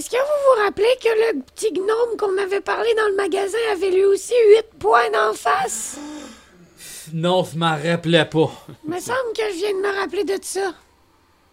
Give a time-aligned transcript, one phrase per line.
[0.00, 3.58] Est-ce que vous vous rappelez que le petit gnome qu'on avait parlé dans le magasin
[3.70, 5.98] avait lui aussi 8 points d'en face?
[7.12, 8.50] Non, je m'en rappelais pas.
[8.86, 10.72] Il me semble que je viens de me rappeler de ça.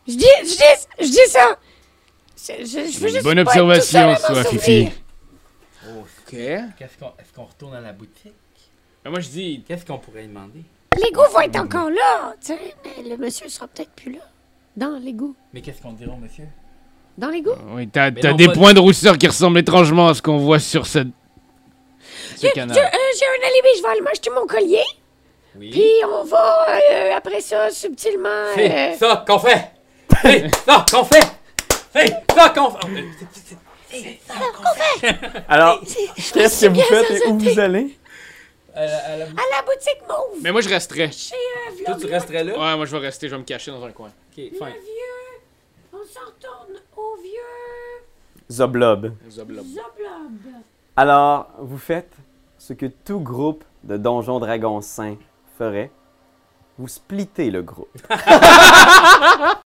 [0.08, 1.60] Je dis, je dis, je dis ça.
[2.38, 4.62] C'est- Je, je veux juste Bonne pas être tout observation, seul à m'en ça, souvenir.
[4.62, 4.92] Fifi.
[6.00, 6.32] Ok.
[6.80, 8.34] Qu'est-ce qu'on, est-ce qu'on retourne à la boutique?
[9.04, 10.64] Ben, moi, je dis, Qu'est-ce qu'on pourrait demander?
[10.96, 14.22] L'égout va être encore là, tu sais, mais le monsieur sera peut-être plus là.
[14.78, 15.36] Dans l'égout.
[15.52, 16.48] Mais qu'est-ce qu'on dira, monsieur?
[17.18, 17.52] Dans l'égout?
[17.74, 20.22] oui, t'as, Mais t'as non, des pas- points de rousseur qui ressemblent étrangement à ce
[20.22, 21.08] qu'on voit sur cette...
[22.36, 22.76] ce Je- canal.
[22.76, 24.84] je- euh, J'ai un alibi, je vais aller m'acheter mon collier.
[25.58, 25.72] Oui.
[25.72, 28.28] Puis on va, euh, après ça, subtilement...
[28.30, 29.72] euh, C'est ça qu'on fait!
[30.22, 31.28] C'est ça qu'on fait!
[31.94, 34.20] C'est ça qu'on fait!
[35.50, 35.80] Alors,
[36.34, 37.98] qu'est-ce que vous bien faites et où vous allez?
[38.76, 39.40] À la- à la boutique.
[39.40, 40.40] À la boutique Mauve.
[40.44, 41.10] Mais moi, je resterais.
[41.12, 42.06] Chez euh, Toi, Vlog.
[42.08, 42.52] tu resterais là?
[42.54, 44.10] Ouais, moi, je vais rester, je vais me cacher dans un coin.
[44.10, 44.66] Ok, Le fin.
[44.68, 44.76] vieux.
[45.94, 46.80] On s'en retourne
[47.28, 49.14] vieux Zoblob.
[49.30, 49.66] Zoblob.
[49.66, 50.54] Zoblob.
[50.96, 52.16] Alors, vous faites
[52.58, 55.16] ce que tout groupe de Donjons Dragons Saint
[55.58, 55.92] ferait.
[56.78, 57.90] Vous splittez le groupe.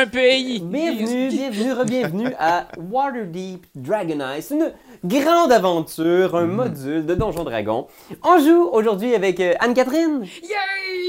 [0.00, 0.60] un pays.
[0.60, 4.72] Bienvenue, bienvenue, re-bienvenue à Waterdeep Dragon Ice, une
[5.04, 7.86] grande aventure, un module de Donjons Dragons.
[8.24, 10.24] On joue aujourd'hui avec euh, Anne-Catherine,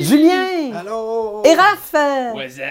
[0.02, 1.42] Julien Allô?
[1.46, 1.94] et Raph.
[2.36, 2.66] What's up?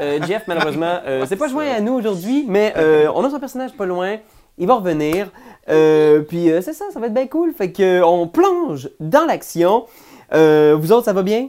[0.00, 3.40] Euh, Jeff, malheureusement, euh, c'est pas joint à nous aujourd'hui, mais euh, on a son
[3.40, 4.16] personnage pas loin.
[4.58, 5.30] Il va revenir.
[5.70, 7.54] Euh, puis euh, c'est ça, ça va être bien cool.
[7.56, 9.86] Fait que euh, on plonge dans l'action.
[10.34, 11.48] Euh, vous autres, ça va bien?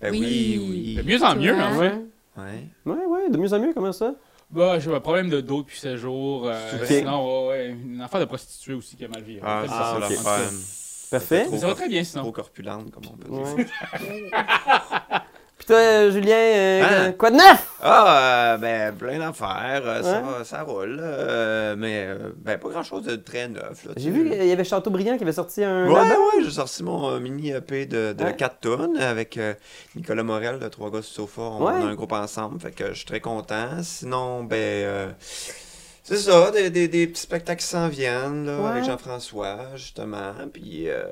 [0.00, 0.58] Ben Oui.
[0.60, 0.94] oui, oui.
[0.96, 1.92] De mieux en mieux, en fait.
[2.36, 2.66] Ouais.
[2.86, 4.14] Ouais, ouais, de mieux en mieux, comment ça?
[4.50, 6.46] Bah, j'ai un problème de dos depuis ce jour.
[6.46, 6.86] Euh, Ok.
[6.86, 9.40] Sinon, ouais, ouais, une affaire de prostituée aussi qui a mal viré.
[9.42, 10.00] Ah, ça, ça ok.
[10.00, 10.50] l'affaire.
[11.10, 11.46] Parfait.
[11.58, 12.22] Ça va très bien sinon.
[12.22, 13.56] Trop corpulente, comme on peut dire.
[13.56, 13.66] Ouais.
[15.62, 17.12] Puis toi, Julien, euh, Hein?
[17.12, 17.68] quoi de neuf?
[17.80, 19.82] Ah, euh, ben, plein d'affaires.
[19.84, 20.98] euh, ça, ça roule.
[21.00, 23.86] euh, mais, euh, ben, pas grand chose de très neuf.
[23.96, 26.18] J'ai vu qu'il y avait Châteaubriand qui avait sorti un Ouais, album.
[26.18, 28.34] ouais, j'ai sorti mon mini EP de, de Ouais.
[28.34, 29.38] 4 tonnes avec
[29.94, 31.42] Nicolas Morel de Trois sur Sofa.
[31.42, 31.74] On Ouais.
[31.74, 33.68] a un groupe ensemble, fait que je suis très content.
[33.82, 35.08] Sinon, ben, euh,
[36.02, 38.70] c'est ça, des, des, des petits spectacles qui s'en viennent là, Ouais.
[38.70, 40.32] avec Jean-François, justement.
[40.52, 41.02] Puis, euh,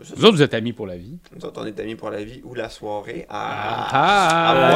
[0.00, 0.26] Vous ça.
[0.28, 1.16] autres, vous êtes amis pour la vie.
[1.34, 3.26] Nous autres, on est amis pour la vie ou la soirée.
[3.28, 4.50] Ah, À, ah.
[4.50, 4.70] à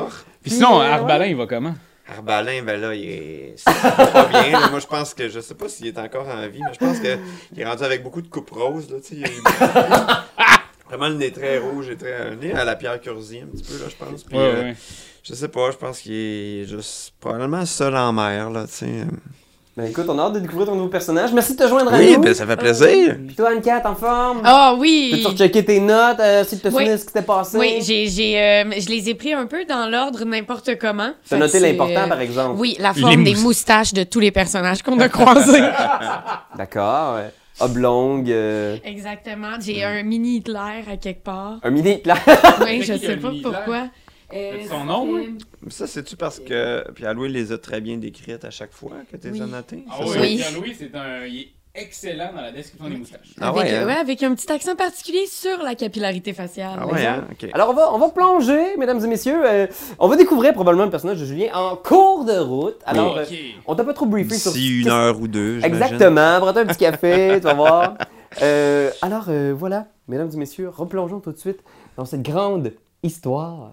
[0.00, 0.24] voir.
[0.42, 1.74] Puis sinon, euh, Arbalin, il va comment?
[2.06, 3.54] Arbalin, ben là, il est.
[3.64, 4.50] Pas bien.
[4.60, 4.68] là.
[4.68, 5.30] Moi, je pense que.
[5.30, 7.18] Je sais pas s'il est encore en vie, mais je pense qu'il
[7.60, 8.90] est rendu avec beaucoup de coupes roses.
[8.90, 9.42] Là, tu sais, il a eu-
[10.96, 12.14] Vraiment le nez très rouge et très.
[12.14, 14.22] Un nez à la Pierre Curzi, un petit peu, là, je pense.
[14.22, 14.76] Puis, Ouais, euh, ouais.
[15.22, 18.86] Je sais pas, je pense qu'il est juste probablement seul en mer, là, tu sais.
[19.76, 21.32] Ben écoute, on a hâte de découvrir ton nouveau personnage.
[21.32, 22.20] Merci de te joindre à Oui, nous.
[22.22, 23.16] ben ça fait plaisir.
[23.26, 24.40] Puis toi, Anne-Cat, en forme?
[24.44, 25.10] Ah oui!
[25.14, 26.72] Peux-tu rechecker tes notes, euh, essayer de te Oui.
[26.74, 27.58] souvenir de ce qui s'était passé?
[27.58, 31.10] Oui, j'ai, j'ai, euh, je les ai pris un peu dans l'ordre n'importe comment.
[31.28, 32.54] T'as noté l'important, euh, par exemple.
[32.60, 35.64] Oui, la Les forme des mous- moustaches de tous les personnages qu'on a croisés.
[36.56, 37.16] D'accord.
[37.16, 37.32] ouais.
[37.60, 39.60] Oblongue, euh, Exactement.
[39.60, 41.60] J'ai un mini Hitler à quelque part.
[41.62, 42.16] un mini là.
[42.64, 43.90] Oui, je sais pas pourquoi.
[44.32, 45.38] Euh, son nom, oui?
[45.68, 46.90] Ça, c'est-tu parce que.
[46.92, 49.50] Puis Aloé les a très bien décrites à chaque fois que tu les as Oui.
[49.50, 49.84] notées?
[49.90, 50.08] Ah oui?
[50.20, 50.36] Oui.
[50.36, 51.20] Pierre-Louis, c'est un...
[51.74, 53.34] excellent dans la description des moustaches.
[53.40, 53.86] Ah avec, ouais, hein?
[53.86, 56.78] ouais, avec un petit accent particulier sur la capillarité faciale.
[56.80, 57.26] Ah ouais, hein?
[57.30, 57.48] Ok.
[57.52, 59.42] Alors, on va, on va plonger, mesdames et messieurs.
[59.44, 59.66] euh,
[59.98, 62.76] on va découvrir probablement le personnage de Julien en cours de route.
[62.86, 63.36] Alors, euh, Ok.
[63.66, 65.60] on t'a pas trop briefé sur D'ici une heure ou deux.
[65.64, 66.38] Exactement.
[66.40, 67.94] Prends-toi un petit café, tu vas voir.
[68.42, 71.60] Euh, alors, euh, voilà, mesdames et messieurs, replongeons tout de suite
[71.96, 73.72] dans cette grande histoire.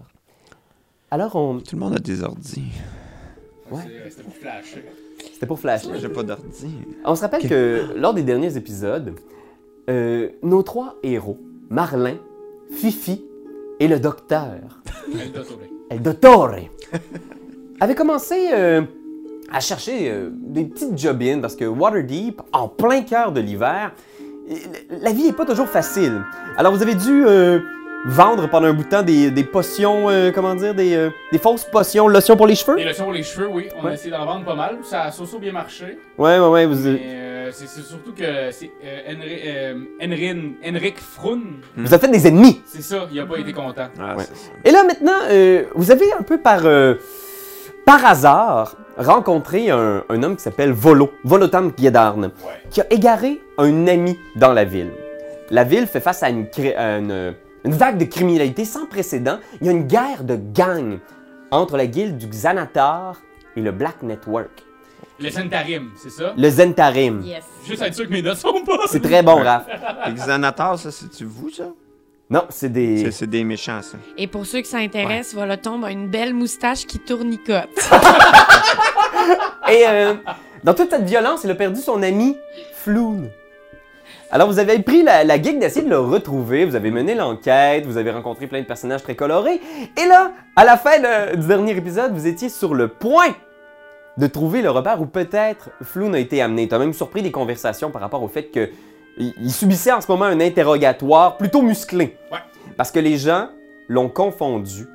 [1.10, 1.58] Alors, on...
[1.58, 2.64] Tout le monde a des ordis.
[3.70, 3.80] Ouais.
[4.04, 4.74] C'est- C'était pour flash.
[5.42, 5.82] C'était pour Flash.
[6.00, 6.72] J'ai pas d'ordi.
[7.04, 9.12] On se rappelle que lors des derniers épisodes,
[9.90, 11.36] euh, nos trois héros,
[11.68, 12.14] Marlin,
[12.70, 13.24] Fifi
[13.80, 14.60] et le docteur,
[15.34, 15.68] doit sauver.
[15.90, 16.54] El Dottore,
[17.80, 18.82] avaient commencé euh,
[19.50, 23.92] à chercher euh, des petites job parce que Waterdeep, en plein cœur de l'hiver,
[24.90, 26.22] la vie n'est pas toujours facile.
[26.56, 27.58] Alors vous avez dû euh,
[28.06, 31.38] vendre pendant un bout de temps des, des potions, euh, comment dire, des, euh, des
[31.38, 32.76] fausses potions, lotion pour les cheveux?
[32.76, 33.68] Des lotions pour les cheveux, oui.
[33.78, 33.90] On Ouais.
[33.92, 34.78] a essayé d'en vendre pas mal.
[34.82, 35.98] Ça a so bien marché.
[36.18, 36.66] Ouais, ouais, ouais.
[36.66, 41.42] Vous, Mais euh, c'est surtout que c'est euh, Henri, euh, Henrin- Henrik Froun.
[41.76, 42.60] vous avez fait des ennemis.
[42.66, 43.86] C'est ça, il a pas été content.
[44.00, 44.24] Ah, Ouais.
[44.64, 46.94] Et là maintenant, euh, vous avez un peu par, euh,
[47.86, 52.30] par hasard rencontrer un, un homme qui s'appelle Volo, Volotam Giedarn,
[52.70, 54.90] qui a égaré un ami dans la ville.
[55.50, 56.46] La ville fait face à une,
[56.76, 59.38] à une- une vague de criminalité sans précédent.
[59.60, 60.98] Il y a une guerre de gangs
[61.50, 63.20] entre la guilde du Xanatar
[63.56, 64.50] et le Black Network.
[65.20, 66.32] Le Centarim, c'est ça?
[66.36, 67.22] Le Zentarim.
[67.22, 67.44] Yes.
[67.66, 68.78] Juste être sûr que mes notes sont pas.
[68.88, 69.66] C'est très bon, Raph.
[70.08, 71.64] Les Xanatar, ça, c'est-tu vous, ça?
[72.30, 73.10] Non, c'est des...
[73.12, 73.98] C'est- des méchants, ça.
[74.16, 77.68] Et pour ceux que ça intéresse, Volotombe a une belle moustache qui tournicote.
[79.70, 80.14] Et euh,
[80.64, 82.36] dans toute cette violence, il a perdu son ami
[82.74, 83.30] Floon.
[84.34, 87.84] Alors, vous avez pris la, la gig d'essayer de le retrouver, vous avez mené l'enquête,
[87.84, 89.60] vous avez rencontré plein de personnages très colorés,
[90.02, 93.34] et là, à la fin de- du dernier épisode, vous étiez sur le point
[94.16, 96.66] de trouver le repère où peut-être Floon a été amené.
[96.66, 98.70] T'as même surpris des conversations par rapport au fait que
[99.18, 102.16] il subissait en ce moment un interrogatoire plutôt musclé.
[102.30, 102.38] Ouais.
[102.78, 103.48] Parce que les gens
[103.88, 104.86] l'ont confondu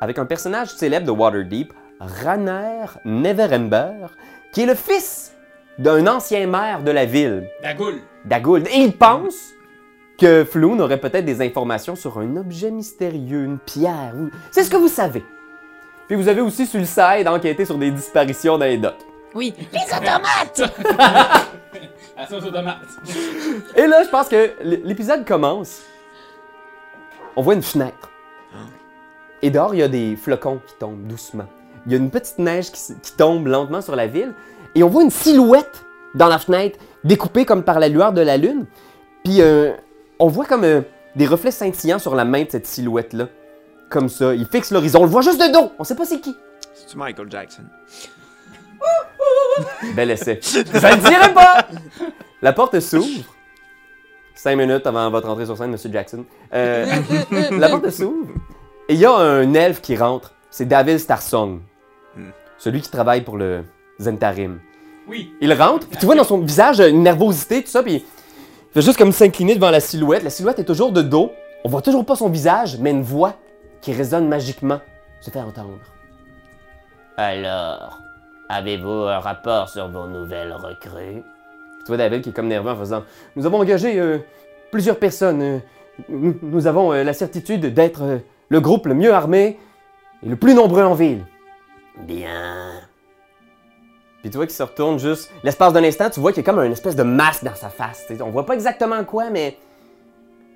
[0.00, 4.06] avec un personnage célèbre de Waterdeep, Raner Neverember,
[4.52, 5.32] qui est le fils
[5.78, 8.00] d'un ancien maire de la ville, Dagoul.
[8.26, 8.66] Dagould.
[8.68, 9.52] Et il pense
[10.18, 14.12] que Floon aurait peut-être des informations sur un objet mystérieux, une pierre.
[14.16, 15.24] ou- C'est ce que vous savez.
[16.06, 18.94] Puis vous avez aussi sur le side enquêté sur des disparitions dans les docks.
[19.34, 19.52] Oui.
[22.16, 22.78] À sauce aux tomates.
[23.76, 25.82] Et là, je pense que l'épisode commence.
[27.36, 28.10] On voit une fenêtre.
[29.42, 31.44] Et dehors, il y a des flocons qui tombent doucement.
[31.84, 34.32] Il y a une petite neige qui, s- qui tombe lentement sur la ville.
[34.74, 35.84] Et on voit une silhouette
[36.14, 38.66] dans la fenêtre, découpée comme par la lueur de la lune.
[39.24, 39.72] Puis euh,
[40.18, 40.82] on voit comme euh,
[41.14, 43.28] des reflets scintillants sur la main de cette silhouette-là.
[43.88, 44.34] Comme ça.
[44.34, 45.00] Il fixe l'horizon.
[45.00, 45.72] On le voit juste de dos.
[45.78, 46.34] On sait pas c'est qui.
[46.74, 47.62] C'est-tu Michael Jackson?
[49.94, 50.40] Bel essai.
[50.42, 51.66] Je le dirai pas!
[52.42, 53.34] La porte s'ouvre.
[54.34, 56.24] Cinq minutes avant votre entrée sur scène, Monsieur Jackson.
[56.52, 56.86] Euh,
[57.52, 58.34] la porte s'ouvre.
[58.88, 60.32] Et il y a un elfe qui rentre.
[60.50, 61.60] C'est David Starsong.
[62.14, 62.30] Hmm.
[62.58, 63.64] Celui qui travaille pour le
[63.98, 64.60] Zentarim.
[65.08, 65.32] Oui.
[65.40, 68.82] Il rentre, puis tu vois dans son visage une nervosité, tout ça, puis il fait
[68.82, 70.22] juste comme s'incliner devant la silhouette.
[70.24, 71.32] La silhouette est toujours de dos.
[71.64, 73.34] On voit toujours pas son visage, mais une voix
[73.80, 74.80] qui résonne magiquement
[75.20, 75.78] se fait entendre.
[77.16, 78.00] Alors,
[78.48, 81.22] avez-vous un rapport sur vos nouvelles recrues?
[81.80, 83.04] Tu vois David qui est comme nerveux en faisant
[83.36, 84.18] Nous avons engagé euh,
[84.70, 85.40] plusieurs personnes.
[85.42, 85.58] euh,
[86.08, 88.18] nous, nous avons euh, la certitude d'être euh,
[88.48, 89.58] le groupe le mieux armé
[90.22, 91.24] et le plus nombreux en ville.
[92.06, 92.72] Bien.
[94.26, 95.30] Puis tu vois qu'il se retourne juste.
[95.44, 97.68] L'espace d'un instant, tu vois qu'il y a comme une espèce de masque dans sa
[97.68, 98.06] face.
[98.08, 98.22] tu sais.
[98.22, 99.56] On voit pas exactement quoi, mais.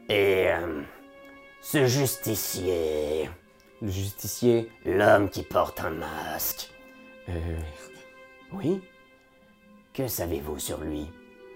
[0.09, 0.49] Et.
[0.49, 0.83] euh,
[1.61, 3.31] ce justicier.
[3.81, 4.69] Le justicier.
[4.85, 6.69] L'homme qui porte un masque.
[7.29, 7.33] Euh.
[8.53, 8.83] Oui?
[9.95, 11.09] Que savez-vous sur lui?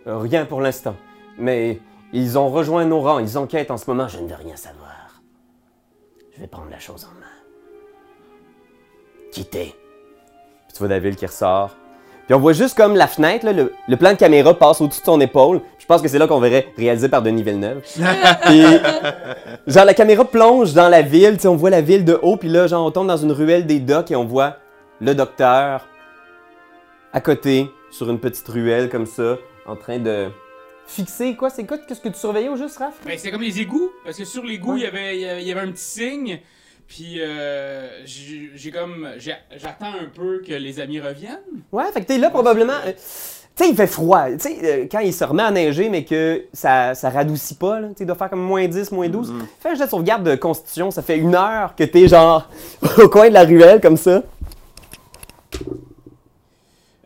[0.06, 0.94] Euh, rien pour l'instant.
[1.36, 1.80] Mais
[2.12, 5.20] ils ont rejoint nos rangs, ils enquêtent en ce moment, je ne veux rien savoir.
[6.32, 7.26] Je vais prendre la chose en main.
[9.32, 9.74] Quittez.
[10.68, 11.74] Puis tu vois David qui ressort.
[12.26, 15.00] Puis on voit juste comme la fenêtre, là, le, le plan de caméra passe au-dessus
[15.00, 15.60] de son épaule.
[15.78, 17.82] Je pense que c'est là qu'on verrait réalisé par Denis Villeneuve.
[18.46, 18.62] Puis,
[19.66, 22.66] genre, la caméra plonge dans la ville, on voit la ville de haut, puis là,
[22.66, 24.56] genre, on tombe dans une ruelle des docks et on voit
[25.02, 25.86] le docteur
[27.12, 29.36] à côté, sur une petite ruelle comme ça,
[29.66, 30.28] en train de
[30.86, 31.48] fixer quoi?
[31.50, 31.78] C'est quoi?
[31.78, 32.94] Qu'est-ce que tu surveillais au juste, Raph?
[33.06, 34.80] Ben, c'est comme les égouts, parce que sur l'égout, Ouais.
[34.80, 36.40] il y avait- il y avait- il y avait un petit signe.
[36.86, 39.08] Puis, euh, j'ai comme.
[39.18, 41.38] J'attends un peu que les amis reviennent.
[41.72, 42.74] Ouais, fait que t'es là probablement.
[42.86, 42.92] euh,
[43.56, 44.30] tu sais, il fait froid.
[44.32, 47.78] Tu sais, euh, quand il se remet à neiger, mais que ça, ça radoucit pas,
[47.80, 49.32] là, tu sais, il doit faire comme moins 10, moins 12.
[49.60, 52.48] Fais un jet de sauvegarde de constitution, ça fait une heure que t'es genre
[52.98, 54.22] au coin de la ruelle comme ça.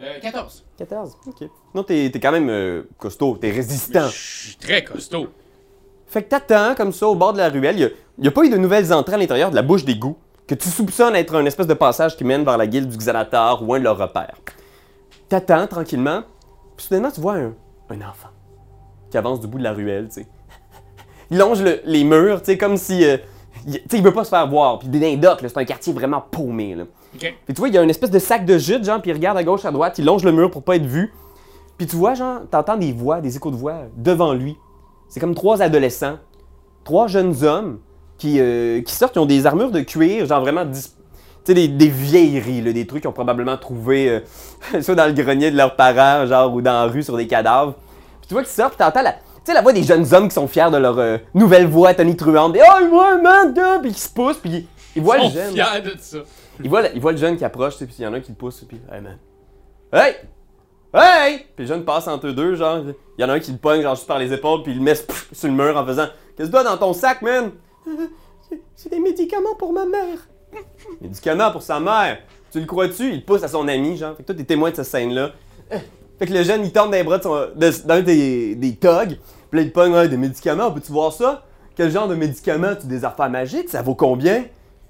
[0.00, 0.64] Euh, 14.
[0.78, 1.48] 14, ok.
[1.74, 4.08] Non, t'es t'es quand même euh, costaud, t'es résistant.
[4.08, 5.28] Je suis très costaud.
[6.08, 7.76] Fait que t'attends comme ça au bord de la ruelle.
[7.78, 10.54] Il n'y a, pas eu de nouvelles entrées à l'intérieur de la bouche d'égout que
[10.54, 13.74] tu soupçonnes être un espèce de passage qui mène vers la guilde du Xanatar ou
[13.74, 14.34] un de leurs repères.
[15.28, 16.22] T'attends tranquillement,
[16.76, 17.52] puis soudainement tu vois un,
[17.90, 18.28] un enfant
[19.10, 20.26] qui avance du bout de la ruelle, tu sais.
[21.30, 23.04] Il longe le- les murs, tu sais, comme si.
[23.04, 23.18] euh,
[23.66, 24.78] il, tu sais, il veut pas se faire voir.
[24.78, 26.84] Puis là, c'est un quartier vraiment paumé, là.
[27.14, 27.34] Ok.
[27.44, 29.14] Puis tu vois, il y a une espèce de sac de jute, genre, puis il
[29.14, 31.12] regarde à gauche, à droite, il longe le mur pour pas être vu.
[31.76, 34.56] Puis tu vois, genre, t'entends des voix, des échos de voix devant lui.
[35.08, 36.18] C'est comme trois adolescents,
[36.84, 37.78] trois jeunes hommes
[38.18, 40.80] qui, euh, qui sortent, qui ont des armures de cuir, genre vraiment tu
[41.44, 45.12] sais, des, des vieilleries, là, des trucs qu'ils ont probablement trouvé euh, soit dans le
[45.12, 47.74] grenier de leurs parents, genre, ou dans la rue sur des cadavres.
[48.20, 50.28] Puis tu vois qu'ils sortent, puis t'entends la, tu sais, la voix des jeunes hommes
[50.28, 52.54] qui sont fiers de leur euh, nouvelle voix tonitruante.
[52.56, 53.54] Et oh, ouais, man!
[53.82, 55.52] Puis qui se poussent, puis ils voient Ils le jeune.
[55.54, 56.18] fiers de ça.
[56.62, 58.16] Il voit, le- il voit le jeune qui approche, tu puis il y en a
[58.16, 59.16] un qui le pousse, puis hey man.
[59.92, 60.16] Hey!
[60.94, 61.40] Hey!
[61.54, 63.58] Puis le jeune passe entre eux deux, genre, il y en a un qui le
[63.58, 65.84] pogne, genre, juste par les épaules, puis il le met pff, sur le mur en
[65.84, 67.50] faisant Qu'est-ce que tu as dans ton sac, man?
[68.76, 70.18] C'est- des médicaments pour ma mère.
[71.00, 72.18] Médicament pour sa mère.
[72.50, 73.12] Tu le crois-tu?
[73.12, 74.16] Il pousse à son ami, genre.
[74.16, 75.32] Fait que toi, t'es témoin de cette scène-là.
[76.18, 78.74] Fait que le jeune, il tombe dans les bras de son- de- d'un des, des
[78.76, 79.18] thugs.
[79.50, 80.70] Puis là, il pogne ouais, des médicaments.
[80.70, 81.44] Peux-tu voir ça?
[81.76, 82.74] Quel genre de médicaments?
[82.80, 83.68] Tu des affaires magiques?
[83.68, 84.44] Ça vaut combien?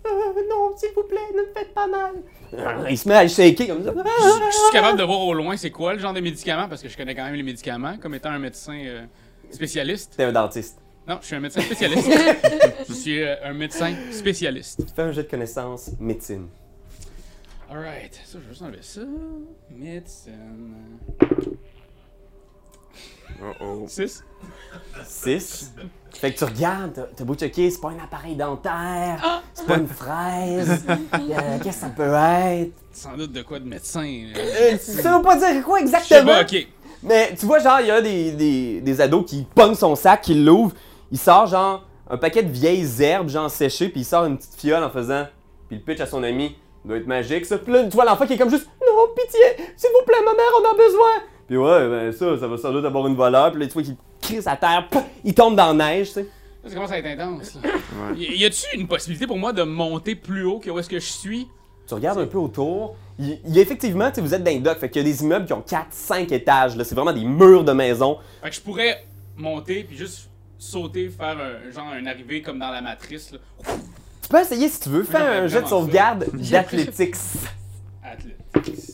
[0.07, 0.11] Euh,
[0.49, 2.13] non, s'il vous plaît, ne me faites pas mal.
[2.55, 3.93] Euh, Il se met à le shaker comme ça.
[3.93, 6.83] Je je suis capable de voir au loin c'est quoi le genre de médicament parce
[6.83, 9.05] que je connais quand même les médicaments comme étant un médecin euh,
[9.51, 10.15] spécialiste.
[10.17, 10.79] T'es un dentiste.
[11.07, 12.11] Non, je suis un médecin spécialiste.
[12.89, 14.85] je suis euh, un médecin spécialiste.
[14.95, 16.49] Fais un jeu de connaissances médecine.
[17.71, 19.01] Alright, ça, je vais juste enlever ça.
[19.71, 20.89] Médecine.
[23.43, 23.85] Oh oh.
[23.87, 24.25] 6.
[25.05, 25.73] 6.
[26.13, 29.87] Fait que tu regardes, t'as- beau checker, c'est pas un appareil dentaire, c'est pas une
[29.89, 30.85] fraise.
[31.15, 32.73] Euh, Qu'est-ce que ça peut être?
[32.93, 34.03] Sans doute de quoi de médecin.
[34.37, 36.33] Euh, ça veut pas dire quoi Je sais exactement.
[36.33, 36.67] pas, ok.
[37.03, 40.23] Mais tu vois, genre, il y a des, des, des ados qui pognent son sac,
[40.23, 40.75] qui l'ouvrent.
[41.13, 44.55] Il sort, genre, un paquet de vieilles herbes, genre, séchées, puis il sort une petite
[44.59, 45.27] fiole en faisant.
[45.69, 46.57] Puis il pitch à son ami.
[46.83, 47.59] Ça doit être magique, ça.
[47.59, 49.41] Puis là, tu vois l'enfant qui est comme juste Non, pitié,
[49.77, 51.09] s'il vous plaît, ma mère, on a besoin.
[51.47, 53.53] Puis ouais, ben ça, ça va sans doute avoir une valeur.
[53.53, 53.97] Puis là, tu vois qu'il
[54.29, 56.27] crie à terre, pouf, il tombe dans la neige, tu sais.
[56.67, 57.55] Ça commence à être intense.
[57.55, 57.71] là.
[58.15, 60.99] Y y a-tu une possibilité pour moi de monter plus haut que où est-ce que
[61.01, 61.49] je suis?
[61.87, 62.97] Tu regardes un peu autour.
[63.19, 65.05] Il, il y a effectivement, tu sais, vous êtes dans les docks, fait qu'il y
[65.07, 66.85] a des immeubles qui ont 4-5 étages, là.
[66.85, 68.19] C'est vraiment des murs de maison.
[68.43, 69.05] Fait que je pourrais
[69.37, 73.33] monter puis juste sauter, faire un, genre un arrivée comme dans la matrice.
[73.33, 73.39] Là.
[74.23, 77.15] Tu peux essayer si tu veux, faire J'aimerais un jet de sauvegarde d'athlétiques.
[78.05, 78.85] Athletics.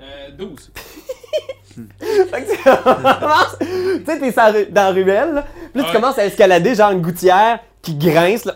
[0.00, 0.72] Euh, 12.
[2.00, 2.50] Fait que
[3.98, 5.44] tu sais, t'es dans la ruelle.
[5.72, 8.54] Puis là, tu commences à escalader, genre une gouttière qui grince, là.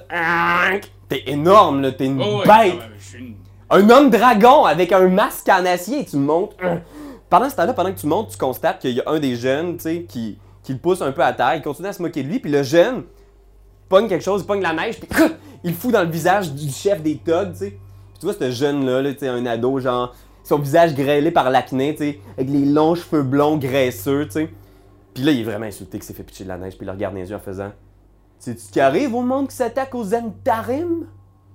[1.09, 1.93] T'es énorme, là.
[1.93, 2.81] T'es une Oh, ouais, bête.
[3.19, 3.35] une-
[3.71, 6.57] Un homme dragon avec un masque en acier et tu montes.
[7.31, 9.77] Pendant ce temps-là, pendant que tu montes, tu constates qu'il y a un des jeunes,
[9.77, 11.55] tu sais, qui, qui le pousse un peu à terre.
[11.57, 12.39] Il continue à se moquer de lui.
[12.39, 13.03] Puis le jeune
[13.89, 15.09] pogne quelque chose, il pogne la neige, puis
[15.65, 17.71] il le fout dans le visage du chef des thugs, tu sais.
[17.71, 21.51] Puis tu vois, ce jeune-là, là, tu sais, un ado, genre, son visage grêlé par
[21.51, 24.51] l'acné, tu sais, avec les longs cheveux blonds graisseux, tu sais.
[25.15, 26.87] Puis là, il est vraiment insulté qu'il s'est fait pitcher de la neige, puis il
[26.87, 27.73] le regarde dans les yeux en faisant
[28.39, 31.07] C'est-tu ce qui arrive au monde qui s'attaque aux Antarim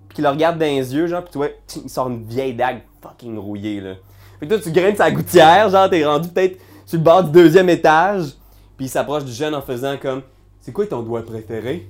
[0.07, 2.55] Puis qu'il le regarde dans les yeux, genre, puis tu vois, il sort une vieille
[2.55, 3.93] dague fucking rouillée, là.
[4.39, 7.31] Fait que toi, tu grimpes sa gouttière, genre, t'es rendu peut-être sur le bord du
[7.31, 8.33] deuxième étage,
[8.75, 10.23] puis il s'approche du jeune en faisant comme
[10.61, 11.87] C'est quoi ton doigt préféré?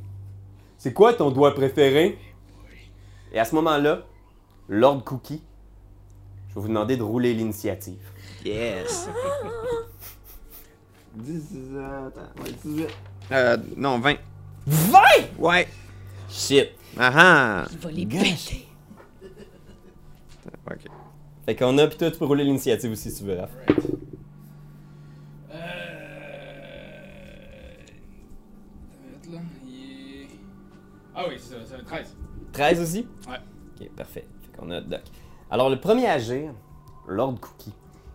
[0.78, 2.18] C'est quoi ton doigt préféré
[3.32, 4.00] Et à ce moment-là,
[4.68, 5.42] Lord Cookie,
[6.50, 8.00] je vais vous demander de rouler l'initiative.
[8.46, 9.10] Yes.
[11.16, 11.78] 18.
[12.08, 12.88] Attends, ouais, 18.
[13.32, 14.16] Euh, non, 20.
[14.68, 15.00] 20
[15.38, 15.68] Ouais.
[16.30, 16.70] Shit.
[16.98, 17.66] Ah ah.
[17.72, 18.68] Il va les péter.
[20.70, 20.86] Ok.
[21.46, 23.50] Fait qu'on a, puis toi, tu peux rouler l'initiative aussi si tu veux, Raph.
[25.52, 25.56] Euh.
[29.16, 30.28] attends, là, il est-
[31.16, 32.16] Ah oui, c'est ça, c'est un 13.
[32.54, 33.08] 13 aussi?
[33.28, 33.38] Ouais.
[33.82, 34.26] Ok, parfait.
[34.42, 35.02] Fait qu'on a Doc.
[35.52, 36.52] Alors, le premier à agir,
[37.08, 37.74] Lord Cookie.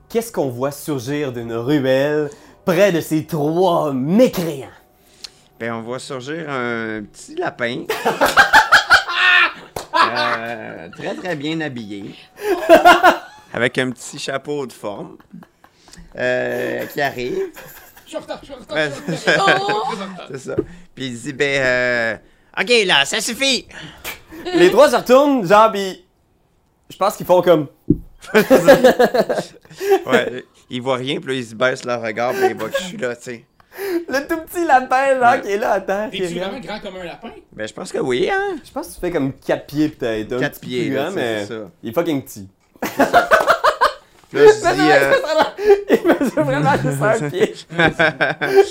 [0.08, 2.30] Qu'est-ce qu'on voit surgir d'une ruelle
[2.64, 4.68] près de ces trois mécréants?
[5.58, 7.84] Ben, on voit surgir un petit lapin.
[9.96, 12.14] Euh, très très bien habillé.
[13.52, 15.16] Avec un petit chapeau de forme.
[16.16, 17.38] Euh, qui arrive.
[18.04, 18.76] Je suis en retard, je suis en retard.
[18.76, 19.60] Ouais, je suis en retard.
[19.68, 19.94] Oh!
[20.32, 20.56] c'est ça.
[20.94, 22.16] Puis il dit, ben, euh,
[22.60, 23.66] ok là, ça suffit.
[24.54, 26.03] Les trois se retournent, genre, pis.
[26.90, 27.68] Je pense qu'ils font comme.
[30.06, 32.78] Ouais, il voit rien, puis là, ils se baissent leur regard, puis il voit que
[32.78, 33.44] je suis là, tu sais.
[34.08, 35.40] Le tout petit lapin, genre, Ouais.
[35.40, 36.08] qui est là à terre.
[36.12, 36.32] regarde.
[36.32, 37.30] vraiment grand comme un lapin?
[37.52, 38.56] Ben, je pense que oui, hein.
[38.64, 40.32] Je pense que tu fais comme 4 pieds peut-être.
[40.34, 41.46] un 4 petit peu pieds, plus là, grand, sais, mais.
[41.46, 41.54] ça.
[41.82, 42.48] Il est fucking petit.
[42.80, 45.14] Puis là, je dis, euh,
[45.90, 47.54] Il mesure vraiment juste un pied.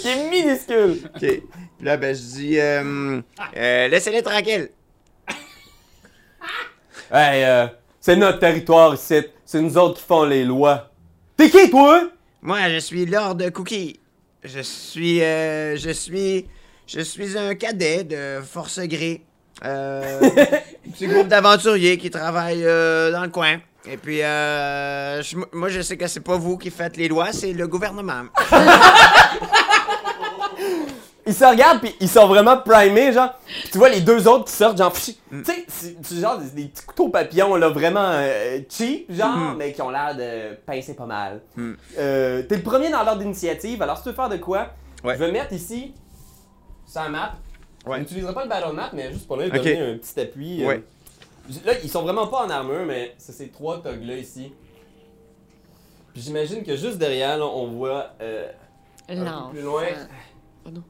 [0.03, 0.99] Il est minuscule.
[1.15, 1.19] ok.
[1.19, 1.41] Puis
[1.81, 3.21] là, ben, je dis, euh,
[3.57, 4.69] euh, laissez-les tranquilles.
[7.11, 7.67] Hey, euh,
[8.05, 9.21] c'est notre territoire ici.
[9.45, 10.89] C'est nous autres qui font les lois.
[11.37, 12.09] T'es qui, toi?
[12.41, 13.97] Moi, je suis Lord Cookie.
[14.43, 16.45] Je suis, euh, je suis,
[16.85, 19.21] je suis un cadet de Force Gris.
[19.63, 20.19] Euh,
[20.91, 23.59] petit groupe d'aventuriers qui travaillent euh, dans le coin.
[23.89, 27.31] Et puis, euh, je- moi, je sais que c'est pas vous qui faites les lois,
[27.31, 28.23] c'est le gouvernement.
[31.25, 33.33] Ils se regardent pis ils sont vraiment primés, genre.
[33.63, 34.91] Pis tu vois les deux autres qui sortent, genre.
[34.91, 35.65] pfff, Tu
[36.03, 39.89] sais, genre des, des petits couteaux papillons, là, vraiment euh, cheap, genre, mais qui ont
[39.89, 41.41] l'air de pincer pas mal.
[41.55, 41.73] Mm.
[41.97, 44.67] Euh, T'es le premier dans l'ordre d'initiative, alors si tu veux faire de quoi,
[45.03, 45.13] Ouais.
[45.15, 45.93] je vais mettre ici,
[46.85, 47.33] sur la map.
[47.85, 47.95] Ouais.
[47.97, 50.63] Je n'utiliserai pas le battle map, mais juste pour leur donner un petit appui.
[50.63, 50.67] euh.
[50.67, 50.83] Ouais.
[51.65, 54.53] Là, ils sont vraiment pas en armure, mais c'est ces trois thugs-là ici.
[56.13, 58.47] Puis j'imagine que juste derrière, là, on voit euh,
[59.09, 59.15] un
[59.47, 59.83] peu plus loin.
[60.65, 60.83] Oh non.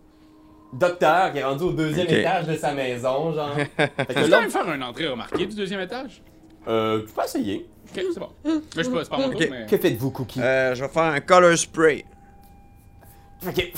[0.73, 2.13] Docteur qui est rendu au deuxième Ok.
[2.13, 3.55] étage de sa maison, genre.
[3.77, 6.21] fait que peux l'autre, même faire une entrée remarquée du deuxième étage?
[6.67, 7.67] euh, tu peux essayer.
[7.95, 8.29] Ok, c'est bon.
[8.45, 9.47] Mais je sais pas, c'est pas mon tour, Ok.
[9.51, 9.65] mais.
[9.65, 10.41] Que faites-vous, Cookie?
[10.41, 12.05] Euh, je vais faire un color spray.
[13.47, 13.71] Ok.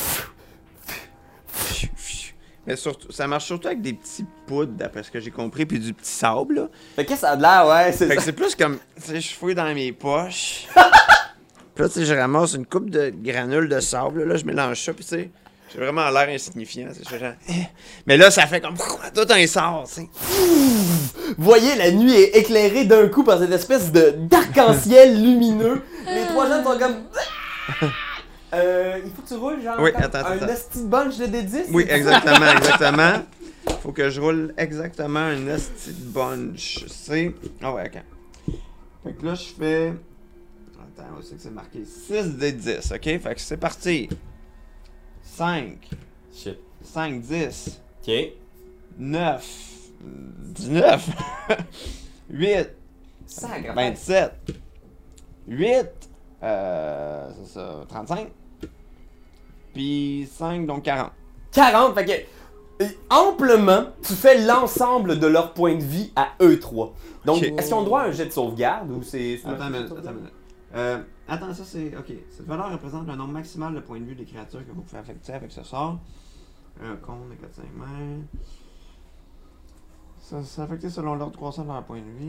[2.68, 5.78] Mais surtout, ça marche surtout avec des petits poudres, d'après ce que j'ai compris, puis
[5.78, 6.68] du petit sable, là.
[6.96, 9.22] Fait que ça a de l'air, ouais, c'est Fait que c'est plus comme, tu sais,
[9.22, 10.66] je fouille dans mes poches.
[11.76, 14.82] puis là, tu sais, je ramasse une coupe de granules de sable, là, je mélange
[14.82, 15.30] ça, puis tu sais,
[15.76, 17.34] j'ai vraiment l'air insignifiant, fais genre.
[18.08, 20.10] Mais là, ça fait comme, tout un sort, tu sais.
[21.38, 25.82] Voyez, la nuit est éclairée d'un coup par cette espèce de d'arc-en-ciel lumineux.
[26.08, 26.96] Les trois jeunes sont comme.
[28.54, 30.48] Euh, il faut que tu roules, genre, Oui, comme attends, un attends.
[30.48, 31.66] esti de bunch de D10.
[31.72, 33.24] Oui, exactement, exactement.
[33.82, 36.86] Faut que je roule exactement une esti de bunch.
[36.88, 37.34] C'est.
[37.62, 38.56] Ah ouais, ok.
[39.04, 39.94] Fait que là, je fais.
[40.80, 41.80] Attends, où c'est que c'est marqué?
[41.84, 43.04] 6 des 10, ok?
[43.04, 44.08] Fait que c'est parti.
[45.36, 45.78] 5,
[46.34, 46.58] Shit.
[46.82, 48.14] 5, 10, Ok.
[48.98, 51.10] 9, 19,
[52.30, 52.70] 8,
[53.26, 53.74] Sacre.
[53.76, 54.32] 27,
[55.48, 55.86] 8,
[56.44, 58.28] euh, c'est ça, 35,
[59.74, 61.12] puis 5, donc 40.
[61.52, 62.84] 40, fait que.
[62.84, 66.94] euh, Amplement, tu fais l'ensemble de leur point de vie à eux trois.
[67.26, 67.44] Donc, Ok.
[67.58, 69.40] est-ce qu'ils ont droit à un jet de sauvegarde ou c'est.
[69.46, 70.32] Attends un une minute, attends minute.
[70.76, 71.94] Euh, attends, ça c'est.
[71.98, 72.14] Ok.
[72.36, 75.00] Cette valeur représente le nombre maximal de points de vue des créatures que vous pouvez
[75.00, 75.98] affecter avec ce sort.
[76.84, 78.22] Un compte de 4-5 mains.
[80.22, 82.26] Ça, c'est affecté selon l'ordre croissant de leur point de vie.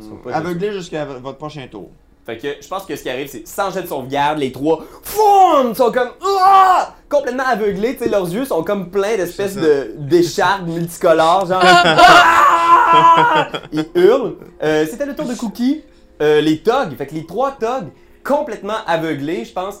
[0.32, 1.90] Aveuglé jusqu'à votre prochain tour.
[2.26, 4.84] Fait que je pense que ce qui arrive, c'est sans jet de sauvegarde, les trois
[5.04, 6.92] foum, sont comme Ah!
[7.08, 13.48] complètement aveuglés, tu sais, leurs yeux sont comme pleins d'espèces de d'écharpes multicolores, genre Ah!
[13.72, 14.36] Ils hurlent.
[14.62, 15.84] Euh, C'était le tour de Cookie.
[16.22, 17.88] Euh, les togs, fait que les trois togs
[18.24, 19.76] complètement aveuglés, je pense.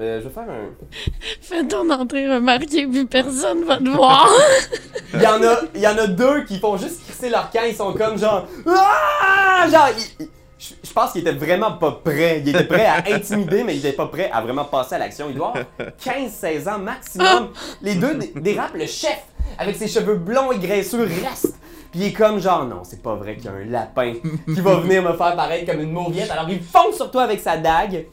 [0.00, 0.70] Euh, je vais faire un.
[1.40, 4.28] Fais ton entrée remarquée, puis personne va te voir.
[5.14, 7.60] Il y en a, il y en a deux qui font juste crisser leur camp,
[7.68, 9.64] ils sont comme genre Ah!
[9.70, 10.28] genre ils- ils-
[10.58, 12.40] je je pense qu'ils étaient vraiment pas prêts.
[12.44, 15.26] Ils étaient prêts à intimider, mais ils étaient pas prêts à vraiment passer à l'action.
[15.28, 15.64] Il doit avoir
[16.04, 17.50] 15-16 ans maximum.
[17.82, 19.22] Les deux dé- dérapent le chef
[19.58, 21.54] avec ses cheveux blonds et graisseux reste.
[21.94, 24.14] Puis il est comme genre non, c'est pas vrai qu'il y a un lapin
[24.52, 26.28] qui va venir me faire paraître comme une mauviette.
[26.28, 28.06] Alors il fonce sur toi avec sa dague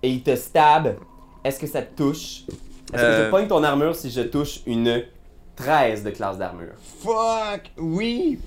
[0.00, 0.94] et il te stab.
[1.42, 2.42] Est-ce que ça te touche?
[2.92, 3.30] Est-ce que je Euh.
[3.30, 5.02] pogne ton armure si je touche une
[5.56, 6.74] 13 de classe d'armure?
[7.02, 7.72] Fuck!
[7.78, 8.38] Oui!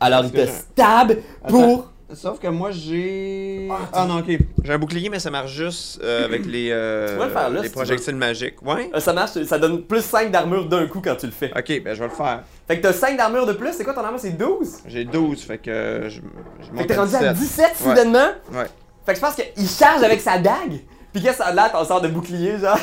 [0.00, 1.12] Alors il te stab
[1.46, 1.92] pour.
[2.14, 3.68] Sauf que moi j'ai.
[3.70, 4.38] Ah, Ah, non, ok.
[4.64, 7.50] J'ai un bouclier, mais ça marche juste euh, avec les, euh, Tu vas le faire
[7.50, 8.62] là, les si projectiles magiques.
[8.62, 8.90] Ouais?
[8.94, 11.50] Euh, Ça marche, ça donne plus 5 d'armure d'un coup quand tu le fais.
[11.56, 12.42] Ok, ben je vais le faire.
[12.66, 14.18] Fait que t'as 5 d'armure de plus, c'est quoi ton armure?
[14.20, 14.78] C'est 12?
[14.86, 16.20] J'ai 12, fait que euh, je,
[16.60, 17.72] je Fait que t'es rendu à 17.
[17.74, 18.28] 17 soudainement?
[18.52, 18.66] Ouais.
[19.04, 20.80] Fait que je pense qu'il charge avec sa dague.
[21.12, 22.78] Pis qu'est-ce que ça a l'air ton sort de bouclier, genre?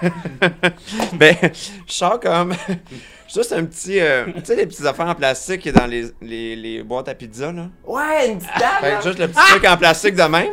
[1.14, 2.54] Ben, je sors comme.
[3.28, 4.00] Ça, c'est un petit.
[4.00, 7.08] euh, tu sais, les petites affaires en plastique qui est dans les, les, les boîtes
[7.08, 7.68] à pizza, là.
[7.86, 8.80] Ouais, une petite dague!
[8.80, 10.52] Fait que juste le petit truc en plastique de même.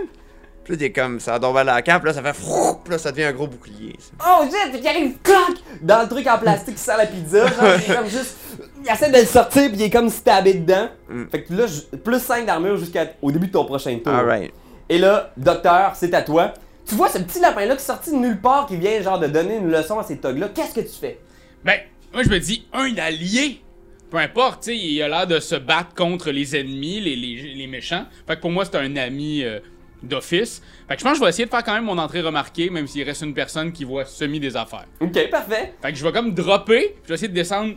[0.64, 1.20] Puis là, t'es comme.
[1.20, 2.34] Ça tombe à la cape, là, ça fait.
[2.34, 3.96] frou, Puis là, ça devient un gros bouclier.
[4.00, 4.26] ça.
[4.28, 4.72] Oh shit!
[4.74, 5.38] Fait qu'il arrive, clac!
[5.82, 8.36] Dans le truc en plastique qui sert la pizza, genre, il est comme juste.
[8.84, 10.90] Il essaie de le sortir, pis il est comme stabé dedans.
[11.10, 11.24] Mm.
[11.32, 11.66] Fait que là,
[12.04, 14.14] plus 5 d'armure jusqu'au début de ton prochain tour.
[14.14, 14.54] Alright.
[14.90, 16.54] Et là, docteur, c'est à toi.
[16.88, 19.28] Tu vois ce petit lapin-là qui est sorti de nulle part, qui vient genre de
[19.28, 20.50] donner une leçon à ces togs-là.
[20.54, 21.20] Qu'est-ce que tu fais?
[21.64, 21.80] Ben,
[22.15, 23.62] moi je me dis, un allié.
[24.10, 27.54] Peu importe, tu sais, il a l'air de se battre contre les ennemis, les, les,
[27.56, 28.06] les méchants.
[28.25, 29.60] Fait que pour moi, c'est un ami euh,
[30.01, 30.62] d'office.
[30.88, 32.69] Fait que je pense que je vais essayer de faire quand même mon entrée remarquée,
[32.69, 34.86] même s'il reste une personne qui voit semi des affaires.
[35.01, 35.73] Ok, parfait.
[35.82, 37.75] Fait que je vais comme dropper, je vais essayer de descendre,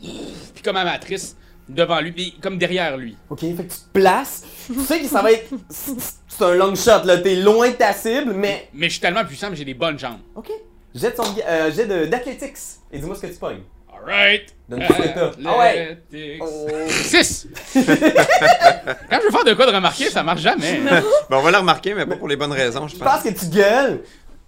[0.00, 1.36] puis comme amatrice,
[1.68, 3.16] devant lui, puis comme derrière lui.
[3.28, 4.46] Ok, fait que tu te places.
[4.66, 5.50] Tu sais que ça va être.
[5.68, 7.18] C'est un long shot, là.
[7.18, 8.68] T'es loin de ta cible, mais.
[8.72, 10.20] Mais je suis tellement puissant que j'ai des bonnes jambes.
[10.34, 10.50] Ok.
[10.94, 12.56] Jette son euh, jet d'athlétics.
[12.92, 13.60] Et dis-moi ce que tu pognes.
[13.92, 14.54] Alright.
[14.68, 15.30] Donne tout ce que t'as.
[15.46, 15.98] Ah ouais.
[16.10, 16.42] Athletics.
[16.42, 16.68] Oh.
[16.88, 17.46] 6!
[17.74, 20.80] Quand je veux faire de quoi de remarquer, ça marche jamais.
[21.30, 23.08] Ben, on va le remarquer, mais pas pour les bonnes raisons, je Je pense.
[23.12, 24.00] pense que tu gueules?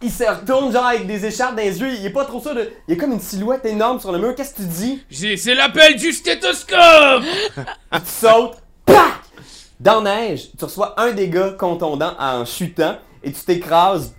[0.05, 1.93] Il se retourne genre avec des écharpes dans les yeux.
[1.93, 2.69] Il est pas trop sûr de.
[2.89, 4.35] Il y a comme une silhouette énorme sur le mur.
[4.35, 5.05] Qu'est-ce que tu dis?
[5.09, 7.23] J'ai- C'est l'appel du stéthoscope!
[7.93, 8.97] Tu sautes, PAC!
[9.79, 14.13] Dans la neige, tu reçois un dégât contondant en chutant et tu t'écrases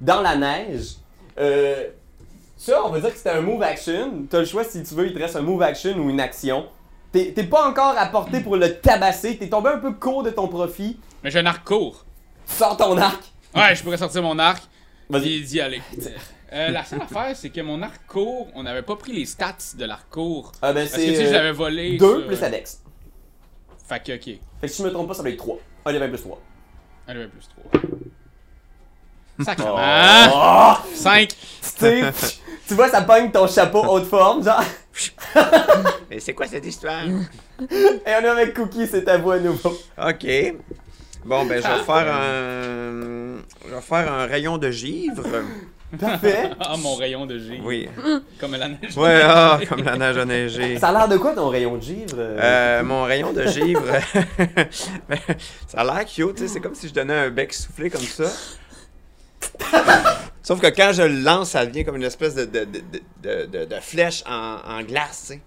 [0.00, 0.96] dans la neige.
[1.38, 1.88] Euh,
[2.56, 4.26] ça, on va dire que c'était un move action.
[4.28, 6.66] T'as le choix si tu veux, il te reste un move action ou une action.
[7.12, 10.46] T'es pas encore à portée pour le tabasser, t'es tombé un peu court de ton
[10.46, 10.98] profit.
[11.24, 12.04] Mais j'ai un arc court.
[12.46, 13.20] Sors ton arc.
[13.54, 14.62] Ouais, je pourrais sortir mon arc.
[15.08, 15.40] Vas-y.
[15.40, 15.82] d'y aller.
[16.52, 19.56] Euh, la seule affaire, c'est que mon arc court, on n'avait pas pris les stats
[19.76, 20.52] de l'arc court.
[20.62, 21.96] Ah ben Parce que tu sais, je c'est l'avais volé.
[21.96, 22.82] 2 sur- plus Adex.
[23.88, 24.24] Fait que, ok.
[24.24, 25.58] Fait que si je me trompe pas, ça va être 3.
[25.86, 26.40] Un level plus 3.
[27.08, 27.80] Elle avait plus 3.
[29.44, 30.76] Sacrement!
[30.94, 31.30] 5!
[31.60, 32.02] sais,
[32.68, 34.62] tu vois, ça pogne ton chapeau haute forme, genre.
[36.10, 37.04] Mais c'est quoi cette histoire?
[37.04, 37.66] Et
[38.06, 39.76] on est avec Cookie, c'est à vous à nouveau.
[39.98, 40.26] Ok.
[41.24, 43.36] Bon, ben, je vais faire un.
[43.68, 45.22] Je vais faire un rayon de givre.
[45.98, 46.50] Parfait.
[46.60, 47.60] Ah, mon rayon de G.
[47.64, 47.88] Oui.
[48.38, 48.96] Comme la neige.
[48.96, 50.78] Ouais, ah, comme la neige a neigé.
[50.78, 52.14] Ça a l'air de quoi ton rayon de givre?
[52.16, 52.82] euh?
[52.84, 53.82] Mon rayon de givre,
[55.66, 58.02] ça a l'air cute, tu sais, c'est comme si je donnais un bec soufflé comme
[58.02, 58.30] ça.
[60.42, 62.80] Sauf que quand je le lance, ça devient comme une espèce de, de, de,
[63.22, 65.40] de, de- de flèche en, en glace, tu sais.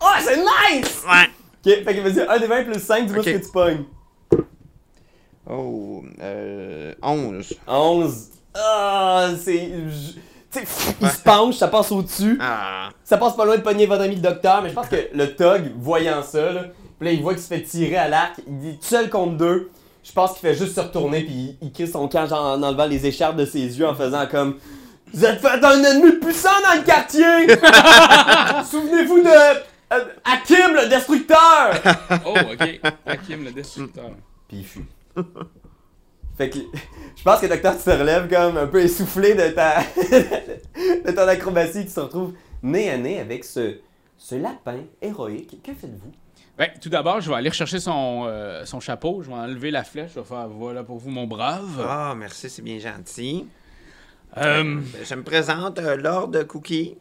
[0.00, 1.02] Oh, c'est nice!
[1.06, 1.28] Ouais.
[1.78, 3.84] Ok, fait que vas-y, 1 des 20 plus 5, dis-moi ce que tu pognes.
[5.48, 7.54] Oh, euh, 11.
[7.66, 8.28] 11.
[8.54, 9.70] Ah, c'est.
[10.52, 12.38] Tu sais, il se penche, ça passe au-dessus.
[12.40, 12.90] Ah.
[13.04, 15.34] Ça passe pas loin de pogner votre ami le docteur, mais je pense que le
[15.36, 16.64] Tug, voyant ça, là,
[16.98, 19.70] puis là, il voit qu'il se fait tirer à l'arc, il est seul contre deux.
[20.06, 22.62] Je pense qu'il fait juste se retourner, puis il, il crie son camp genre, en
[22.62, 24.56] enlevant les écharpes de ses yeux, en faisant comme
[25.12, 27.22] Vous êtes fait un ennemi puissant dans le quartier
[28.70, 29.28] Souvenez-vous de.
[29.28, 31.74] euh, Hakim le destructeur
[32.24, 32.80] Oh, ok.
[33.06, 34.10] Hakim le destructeur.
[34.48, 34.84] Puis il fuit.
[36.38, 36.58] Fait que
[37.16, 39.80] je pense que docteur tu te relèves comme un peu essoufflé de ta
[41.06, 43.78] de ton acrobatie, tu te retrouves nez à nez avec ce,
[44.18, 45.62] ce lapin héroïque.
[45.64, 46.12] Que faites-vous?
[46.58, 49.22] Ben, tout d'abord, je vais aller chercher son, euh, son chapeau.
[49.22, 50.12] Je vais enlever la flèche.
[50.14, 51.84] Je vais faire voilà pour vous, mon brave.
[51.86, 53.46] Ah, merci, c'est bien gentil.
[54.38, 56.96] Euh, Ben, je me présente, euh, Lord Cookie.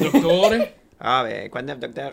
[0.00, 0.50] docteur.
[1.04, 2.12] Ah, ben, quoi de neuf, docteur?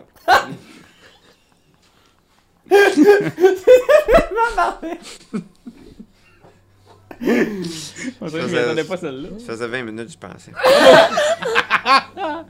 [8.20, 9.28] On dirait que je m'attendais pas celle-là.
[9.38, 10.52] Ça faisait 20 minutes, je pensais.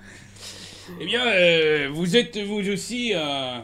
[1.00, 3.60] Eh bien, euh, vous êtes vous aussi euh,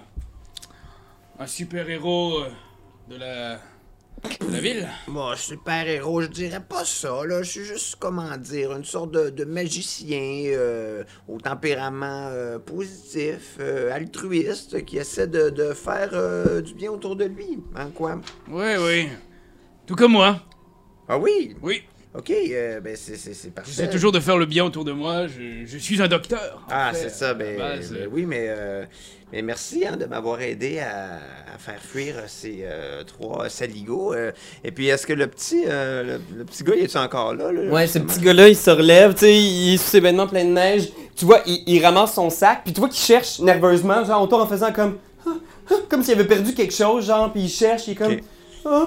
[1.39, 2.49] un super-héros euh,
[3.09, 3.57] de la,
[4.41, 4.89] de la ville?
[5.09, 7.43] Moi, super-héros, je dirais pas ça, là.
[7.43, 13.57] Je suis juste, comment dire, une sorte de, de magicien euh, au tempérament euh, positif,
[13.61, 17.59] euh, altruiste, qui essaie de, de faire euh, du bien autour de lui.
[17.75, 18.21] Hein, quoi?
[18.49, 19.09] Oui, oui.
[19.87, 20.41] Tout comme moi.
[21.09, 21.55] Ah oui?
[21.63, 21.83] Oui.
[22.17, 23.71] OK, euh, ben c'est, c'est, c'est parfait.
[23.75, 25.27] J'essaie toujours de faire le bien autour de moi.
[25.27, 26.63] Je, je suis un docteur.
[26.67, 27.93] en Ah, fait, c'est ça, ben, base.
[27.93, 28.85] ben oui, mais, euh,
[29.33, 31.17] mais merci hein, de m'avoir aidé à,
[31.55, 34.15] à faire fuir ces euh, trois saligots.
[34.15, 34.33] euh.
[34.65, 37.53] et puis, est-ce que le petit, euh, le, le petit gars, il est encore là?
[37.53, 38.07] là Ouais, ce justement?
[38.15, 40.89] petit gars-là, il se relève, tu sais, il est sous ses vêtements pleins de neige.
[41.17, 44.41] Tu vois, il, il ramasse son sac, puis tu vois qu'il cherche nerveusement, genre autour
[44.41, 44.97] en faisant comme.
[45.27, 45.31] Ah,
[45.71, 48.13] ah, Comme s'il avait perdu quelque chose, genre, puis il cherche, il est comme.
[48.15, 48.21] Ok.
[48.65, 48.87] Ah,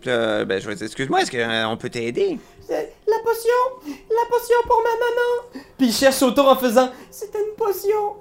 [0.00, 1.30] Puis là, ben, je vais dire, excuse-moi, est-ce
[1.70, 2.38] qu'on peut t'aider?
[2.74, 3.94] La potion!
[4.10, 5.62] La potion pour ma maman!
[5.78, 8.16] Puis il cherche autour en faisant C'était une potion!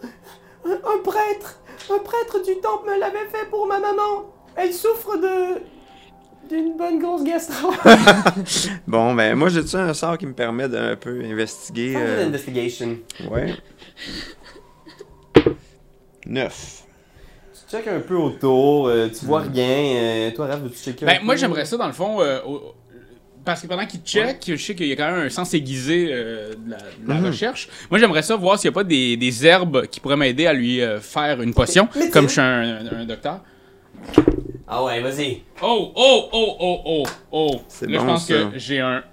[0.66, 1.60] Un, un prêtre!
[1.92, 4.32] Un prêtre du temple me l'avait fait pour ma maman!
[4.56, 5.62] Elle souffre de.
[6.50, 7.72] d'une bonne grosse gastro!
[8.88, 11.94] Bon, ben, moi, j'ai-tu un sort qui me permet d'un peu investiguer?
[11.96, 12.98] euh, investigation.
[13.30, 13.54] Ouais.
[16.26, 16.84] Neuf.
[17.54, 19.96] Tu checkes un peu autour, euh, tu vois rien.
[19.96, 21.26] euh, toi, Raph, veux-tu checker un Ben, peu?
[21.26, 22.74] moi, j'aimerais ça, dans le fond, euh, au-
[23.54, 26.10] parce que pendant qu'il check, je sais qu'il y a quand même un sens aiguisé
[26.12, 27.26] euh, de la, de la Mhm.
[27.28, 27.68] recherche.
[27.90, 30.54] Moi, j'aimerais ça voir s'il n'y a pas des, des herbes qui pourraient m'aider à
[30.54, 33.40] lui euh, faire une potion, Mais comme je suis un, un- un docteur.
[34.68, 35.42] Ah ouais, vas-y.
[35.62, 37.52] Oh, oh, oh, oh, oh, oh.
[37.82, 38.34] Là, je bon, pense ça.
[38.36, 39.04] que j'ai un...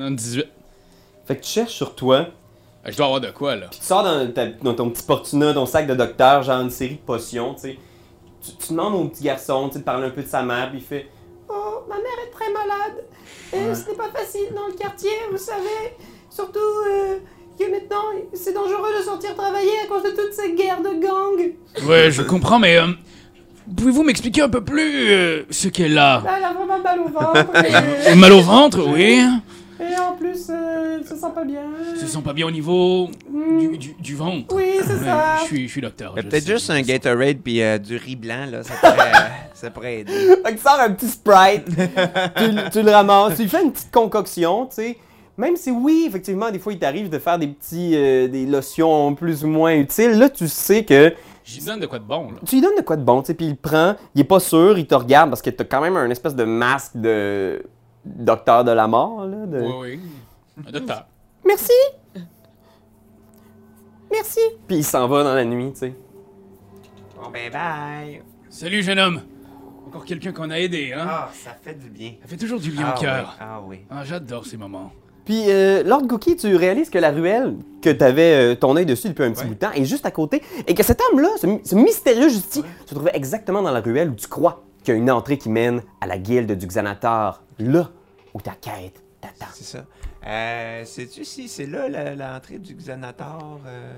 [0.00, 0.44] un 18.
[1.26, 2.28] Fait que tu cherches sur toi,
[2.86, 3.66] Euh, Je dois avoir de quoi, là?
[3.70, 6.70] puis tu sors dans, ta- dans ton petit portuna, ton sac de docteur, genre une
[6.70, 7.78] série de potions, tu sais.
[8.44, 10.68] Tu, tu demandes au petit garçon, tu sais, de parler un peu de sa mère,
[10.70, 11.08] puis il fait
[11.88, 13.04] ma mère est très malade.
[13.52, 15.94] Et ce n'est pas facile dans le quartier, vous savez.
[16.30, 16.58] Surtout
[16.88, 17.16] euh,
[17.58, 18.02] que maintenant,
[18.34, 21.52] c'est dangereux de sortir travailler à cause de toutes ces guerres de gangs.
[21.88, 22.76] Ouais, je comprends, mais...
[22.78, 22.86] euh,
[23.76, 26.22] Pouvez-vous m'expliquer un peu plus euh, ce qu'elle a?
[26.36, 27.50] Elle a vraiment mal au ventre.
[27.56, 29.20] Euh, Mal au ventre, oui.
[29.80, 31.62] Et, en plus, elle se sent pas bien.
[31.94, 33.08] Ils se sent pas bien au niveau
[33.58, 34.54] du, du, du ventre.
[34.54, 35.12] Oui, c'est Ouais,
[35.42, 36.14] je, suis, je suis docteur.
[36.16, 39.70] Je peut-être juste un Gatorade puis euh, du riz blanc, là, ça pourrait, euh, ça
[39.70, 40.12] pourrait aider.
[40.12, 41.64] Fait que tu sors un petit Sprite,
[42.36, 44.96] tu, le- tu le ramasses, tu lui fais une petite concoction, tu sais.
[45.38, 49.14] Même si oui, effectivement, des fois, il t'arrive de faire des petits, euh, des lotions
[49.14, 51.12] plus ou moins utiles, là, tu sais que
[51.44, 52.38] J'y donne de quoi de bon, là.
[52.44, 54.24] tu lui donnes de quoi de bon, tu sais, puis il le prend, il est
[54.24, 57.62] pas sûr, il te regarde parce que t'as quand même un espèce de masque de
[58.06, 59.46] docteur de la mort, là.
[59.46, 60.00] de- Oui, oui.
[60.66, 61.06] Un docteur.
[61.46, 61.72] Merci!
[64.10, 64.40] Merci!
[64.66, 65.94] Puis il s'en va dans la nuit, tu sais.
[67.16, 68.22] Bon, ben, bye.
[68.48, 69.20] Salut, jeune homme.
[69.88, 71.06] Encore quelqu'un qu'on a aidé, hein?
[71.08, 72.12] Ah, ça fait du bien.
[72.22, 73.28] Ça fait toujours du bien ah, au cœur.
[73.28, 73.36] oui.
[73.40, 73.78] Ah oui.
[73.90, 74.90] Ah, j'adore ces moments.
[75.24, 79.08] Puis, euh, Lord Cookie, tu réalises que la ruelle que t'avais euh, ton œil dessus
[79.08, 79.48] depuis un petit Ouais.
[79.48, 82.62] bout de temps est juste à côté et que cet homme-là, ce, ce mystérieux justice,
[82.86, 85.48] se trouvait exactement dans la ruelle où tu crois qu'il y a une entrée qui
[85.48, 87.90] mène à la guilde du Xanatar, là
[88.36, 89.50] où ta quête t'attends.
[89.54, 89.84] C'est ça.
[90.26, 93.60] Euh, sais-tu si c'est là la- l'entrée du Xanator?
[93.66, 93.92] euh?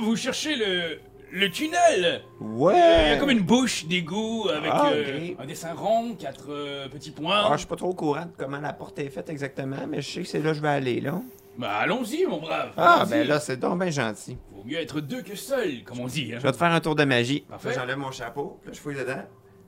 [0.00, 0.98] Vous cherchez le,
[1.32, 2.74] le tunnel Ouais!
[3.06, 5.36] Il y a comme une bouche d'égout avec Ah, euh, ok.
[5.40, 7.42] un dessin rond, quatre euh, petits points.
[7.46, 10.02] Ah, je suis pas trop au courant de comment la porte est faite exactement, mais
[10.02, 11.14] je sais que c'est là que je vais aller, là.
[11.56, 12.72] Bah allons-y, mon brave.
[12.76, 13.10] Ah, allons-y.
[13.10, 14.36] ben là, c'est donc bien gentil.
[14.54, 16.32] Vaut mieux être deux que seul, comme on dit.
[16.34, 16.38] hein.
[16.38, 17.40] Je vais te faire un tour de magie.
[17.48, 17.70] Parfait.
[17.70, 19.22] Là, j'enlève mon chapeau, là, je fouille dedans.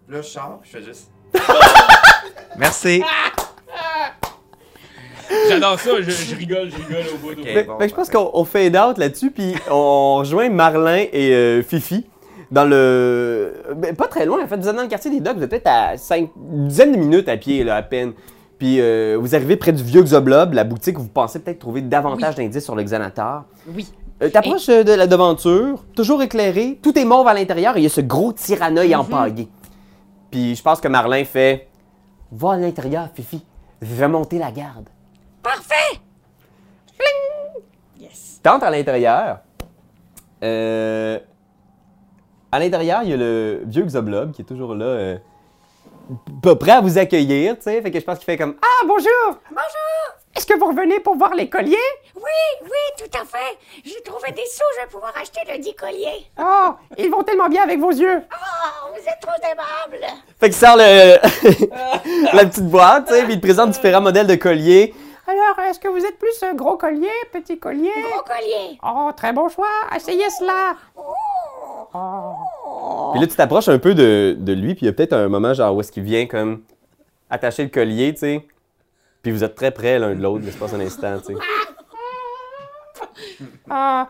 [0.09, 1.11] Là, je sors, puis je fais juste...
[2.59, 3.03] Merci!
[5.49, 7.43] J'adore ça, je, je rigole, je rigole au bout.
[7.43, 11.33] Fait- bon, que je pense qu'on on fade out là-dessus, puis on rejoint Marlin et
[11.33, 12.07] euh, Fifi
[12.51, 13.55] dans le.
[13.77, 14.57] ben, pas très loin, en fait.
[14.57, 16.99] Vous êtes dans le quartier des Docks, vous êtes peut-être à 5, une dizaine de
[16.99, 18.13] minutes à pied, là, à peine.
[18.59, 21.81] Puis euh, vous arrivez près du vieux Xoblob, la boutique où vous pensez peut-être trouver
[21.81, 23.45] davantage d'indices sur le Xanatar.
[23.75, 23.89] Oui.
[24.23, 27.83] Euh, T'approches euh, de la devanture, toujours éclairé, tout est mauve à l'intérieur et il
[27.85, 29.49] y a ce gros tyranneuil empaillé.
[30.31, 31.69] Puis je pense que Marlin fait
[32.31, 33.43] Va à l'intérieur, Fifi,
[33.83, 34.89] je vais monter la garde.
[35.43, 36.01] Parfait!
[37.99, 38.41] Yes.
[38.43, 39.41] T'entres à l'intérieur.
[40.43, 41.19] Euh,
[42.51, 45.19] à l'intérieur, il y a le vieux Xoblob qui est toujours là, euh,
[46.43, 47.83] pas prêt à vous accueillir, tu sais.
[47.83, 49.39] Fait que je pense qu'il fait comme Ah, bonjour!
[49.51, 50.22] Bonjour!
[50.35, 51.77] Est-ce que vous revenez pour voir les colliers?
[52.17, 52.23] Oui,
[52.63, 52.69] oui,
[53.05, 53.59] tout à fait.
[53.85, 56.27] J'ai trouvé des sous, je vais pouvoir acheter le dit collier.
[56.41, 58.23] Oh, ils vont tellement bien avec vos yeux!
[58.33, 60.07] Oh, vous êtes trop aimable.
[60.41, 61.17] Fait qu'il sort le...
[62.37, 64.95] la petite boîte, tu sais, puis il te présente différents modèles de colliers.
[65.27, 67.93] Alors, est-ce que vous êtes plus euh, gros collier, petit collier?
[68.11, 68.79] Gros collier.
[68.83, 69.69] Oh, très bon choix!
[69.95, 70.77] Essayez cela!
[70.97, 72.33] Oh.
[73.13, 75.29] Puis là, tu t'approches un peu de, de lui, puis il y a peut-être un
[75.29, 76.63] moment genre où est-ce qu'il vient comme
[77.29, 78.47] attacher le collier, tu sais.
[79.23, 81.41] Puis vous êtes très près l'un de l'autre, l'espace un instant, tu sais.
[83.71, 84.09] Ah,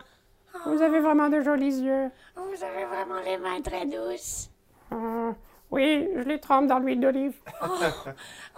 [0.65, 2.09] vous avez vraiment de jolis yeux.
[2.35, 4.49] Vous avez vraiment les mains très douces.
[4.91, 5.31] Ah,
[5.71, 7.33] oui, je les trempe dans l'huile d'olive.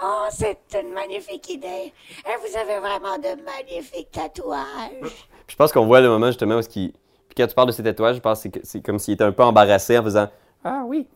[0.03, 1.93] Oh, c'est une magnifique idée.
[2.25, 5.01] Et vous avez vraiment de magnifiques tatouages.
[5.01, 6.91] Puis je pense qu'on voit le moment justement où est-ce qu'il...
[6.91, 9.31] Puis quand tu parles de ses tatouages, je pense que- c'est comme s'il était un
[9.31, 10.27] peu embarrassé en faisant
[10.63, 11.07] Ah oui.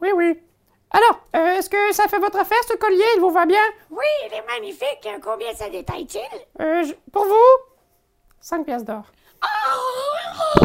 [0.00, 0.38] Oui, oui.
[0.90, 3.04] Alors, euh, est-ce que ça fait votre affaire, ce collier?
[3.16, 3.60] Il vous va bien?
[3.90, 5.06] Oui, il est magnifique.
[5.22, 6.64] Combien ça détaille-t-il?
[6.64, 7.34] Euh, je- pour vous?
[8.40, 9.02] 5 pièces d'or.
[9.42, 10.64] Oh!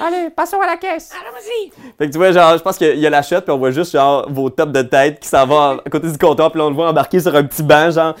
[0.00, 1.10] Allez, passons à la caisse.
[1.14, 1.70] Allons-y.
[1.96, 3.70] Fait que tu vois, genre, je pense qu'il y a la shot, puis on voit
[3.70, 6.68] juste, genre, vos tops de tête qui s'en vont à côté du comptoir, puis on
[6.68, 8.14] le voit embarquer sur un petit banc, genre.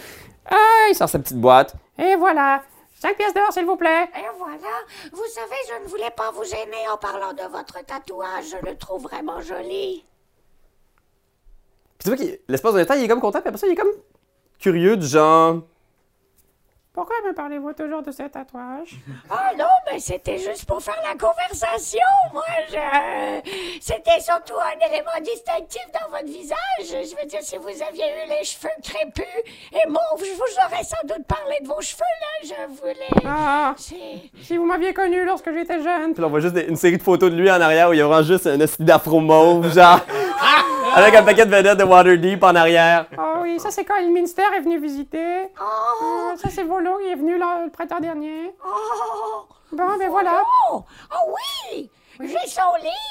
[0.50, 1.74] Ah, il sort sa petite boîte.
[1.98, 2.62] Et voilà.
[2.98, 4.04] 5 pièces d'or, s'il vous plaît.
[4.16, 4.56] Et voilà.
[5.12, 8.44] Vous savez, je ne voulais pas vous gêner en parlant de votre tatouage.
[8.58, 10.02] Je le trouve vraiment joli.
[12.06, 13.74] Tu vois qu'il, l'espace d'un temps, il est comme content, puis après ça, il est
[13.74, 13.90] comme
[14.60, 15.62] curieux, du genre.
[16.96, 18.94] Pourquoi me parlez-vous toujours de ce tatouage?
[19.30, 22.00] Oh non, mais c'était juste pour faire la conversation.
[22.32, 23.50] Moi, je...
[23.82, 26.56] C'était surtout un élément distinctif dans votre visage.
[26.80, 29.26] Je veux dire, si vous aviez eu les cheveux crépus
[29.72, 32.48] et mauves, je vous aurais sans doute parlé de vos cheveux, là.
[32.66, 33.22] Je voulais...
[33.26, 33.94] Ah, C'est...
[34.42, 36.14] si vous m'aviez connu lorsque j'étais jeune.
[36.14, 37.92] Puis là, on voit juste des- une série de photos de lui en arrière où
[37.92, 40.00] il y a vraiment juste un esti d'afro mauve, genre.
[40.96, 43.04] avec un paquet de vedettes de Waterdeep en arrière.
[43.18, 45.48] Oh oui, ça c'est quand le ministère est venu visiter.
[45.60, 46.32] Oh!
[46.32, 48.54] Euh, ça c'est Volo, il est venu là, le printemps dernier.
[48.64, 49.46] Oh!
[49.72, 50.42] Bon, ben voilà.
[50.70, 50.84] Oh!
[51.12, 51.34] Oh
[51.72, 51.90] oui!
[52.20, 52.62] J'ai son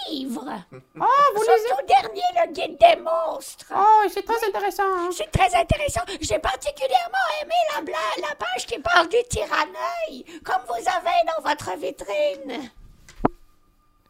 [0.09, 0.45] livre!
[0.73, 0.77] Oh,
[1.35, 1.69] vous Son lisez...
[1.69, 3.65] tout dernier, le guide des monstres!
[3.75, 4.83] Oh, c'est très intéressant.
[4.85, 5.09] hein.
[5.11, 6.01] C'est très intéressant.
[6.21, 11.47] J'ai particulièrement aimé la, bla- la page qui parle du tyranneuil, comme vous avez dans
[11.47, 12.69] votre vitrine.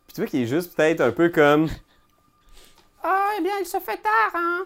[0.08, 1.68] Puis tu vois qu'il est juste peut-être un peu comme.
[3.04, 4.66] Ah, eh bien, il se fait tard, hein.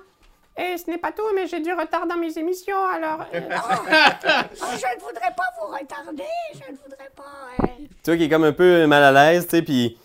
[0.59, 3.21] Et ce n'est pas tout, mais j'ai du retard dans mes émissions, alors...
[3.33, 6.23] euh, Oh, je ne voudrais pas vous retarder.
[6.53, 7.63] Je ne voudrais pas.
[7.63, 7.67] euh,
[8.03, 9.97] Tu vois qu'il est comme un peu mal à l'aise, tu sais, puis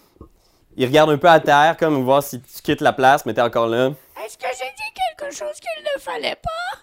[0.76, 3.40] il regarde un peu à terre, comme voir si tu quittes la place, mais t'es
[3.40, 3.90] encore là.
[4.24, 6.78] Est-ce que j'ai dit quelque chose qu'il ne fallait pas?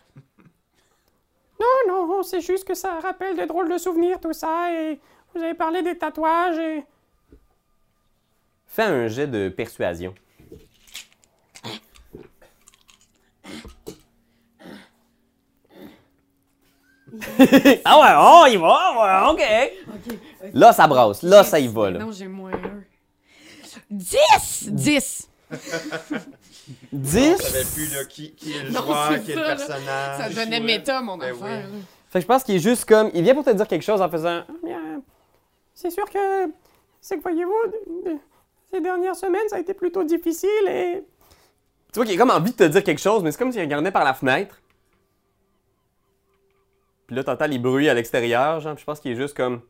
[1.59, 4.99] Non, non, c'est juste que ça rappelle de drôles de souvenirs, tout ça, et
[5.33, 6.83] vous avez parlé des tatouages, et...
[8.67, 10.13] Fais un jet de persuasion.
[17.85, 20.51] ah ouais, oh, il va, ouais, ok.
[20.53, 21.23] Là, ça brasse.
[21.23, 21.99] Là, ça y va, là.
[21.99, 22.81] Non, j'ai moins un.
[23.89, 24.69] 10!
[24.69, 25.29] 10!
[26.93, 27.37] 10.
[27.37, 29.47] Je savais plus là, qui, qui est le Non, joueur, c'est qui est le ça,
[29.47, 29.55] là.
[29.55, 30.17] personnage.
[30.21, 31.67] Ça devenait méta, mon Ben affaire.
[31.73, 31.81] oui.
[32.09, 33.09] Fait que je pense qu'il est juste comme.
[33.13, 34.43] Il vient pour te dire quelque chose en faisant.
[34.63, 35.01] Eh Bien,
[35.73, 36.47] c'est sûr que...
[37.01, 38.17] C'est que, voyez-vous, de- de-
[38.71, 41.03] ces dernières semaines, ça a été plutôt difficile, et...
[41.91, 43.61] Tu vois qu'il a comme envie de te dire quelque chose, mais c'est comme s'il
[43.61, 44.61] regardait par la fenêtre.
[47.07, 49.61] Puis là, t'entends les bruits à l'extérieur, genre, puis je pense qu'il est juste comme.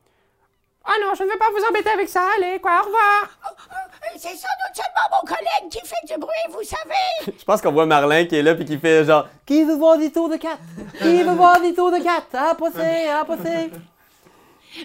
[0.85, 3.39] Ah non, je ne veux pas vous embêter avec ça, allez, quoi, au revoir!
[3.71, 7.33] Euh, c'est sans doute seulement mon collègue qui fait du bruit, vous savez.
[7.39, 9.97] Je pense qu'on voit Marlin qui est là puis qui fait genre Qui veut voir
[9.97, 10.61] des tours de quatre?
[10.99, 12.27] Qui veut voir des tours de quatre?
[12.33, 13.71] Ah, passez, ah, passez.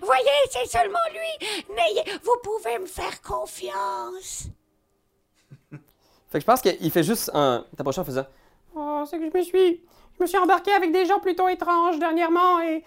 [0.03, 1.49] Voyez, c'est seulement lui.
[1.75, 4.49] Mais vous pouvez me faire confiance.
[6.31, 8.27] Fait que je pense qu'il fait juste en t'approchant en faisant
[8.75, 9.81] Oh, c'est que je me suis.
[10.19, 12.85] Je me suis embarqué avec des gens plutôt étranges dernièrement et.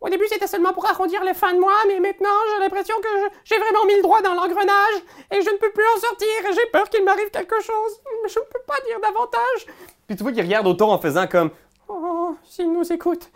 [0.00, 3.08] Au début, c'était seulement pour arrondir les fins de mois, mais maintenant, j'ai l'impression que
[3.08, 4.94] je- j'ai vraiment mis le doigt dans l'engrenage
[5.32, 8.00] et je ne peux plus en sortir et j'ai peur qu'il m'arrive quelque chose.
[8.28, 9.66] Je ne peux pas dire davantage.
[10.06, 11.50] Puis tu vois qu'il regarde autour en faisant comme
[11.88, 13.28] Oh, s'il nous écoute.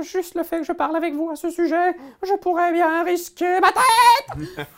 [0.00, 3.60] Juste le fait que je parle avec vous à ce sujet, je pourrais bien risquer
[3.60, 4.66] ma tête!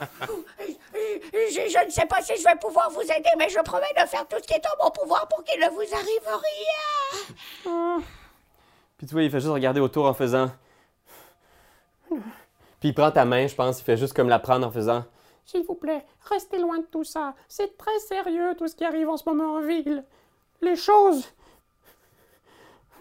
[1.32, 4.06] Je, je ne sais pas si je vais pouvoir vous aider, mais je promets de
[4.06, 7.34] faire tout ce qui est en mon pouvoir pour qu'il ne vous arrive rien.
[7.66, 7.98] Oh,
[8.96, 10.50] Puis tu vois, il fait juste regarder autour en faisant.
[12.08, 15.04] Puis il prend ta main, je pense, il fait juste comme la prendre en faisant.
[15.44, 17.34] S'il vous plaît, restez loin de tout ça.
[17.48, 20.04] C'est très sérieux tout ce qui arrive en ce moment en ville.
[20.62, 21.32] Les choses.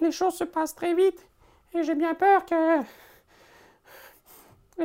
[0.01, 1.25] Les choses se passent très vite.
[1.75, 2.81] Et j'ai bien peur que.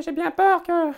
[0.01, 0.91] J'ai bien peur que.
[0.91, 0.95] Tu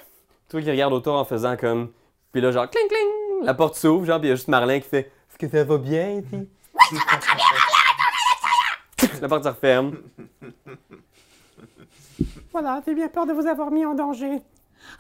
[0.52, 1.92] vois qu'il regarde autour en faisant comme.
[2.32, 4.80] Puis là, genre, cling cling, la porte s'ouvre, genre, puis il y a juste Marlin
[4.80, 6.38] qui fait Est-ce que ça va bien, puis.
[6.40, 7.46] Oui, ça va très bien,
[9.02, 9.98] Marlin, La porte se referme.
[12.54, 14.42] Voilà, j'ai bien peur de vous avoir mis en danger.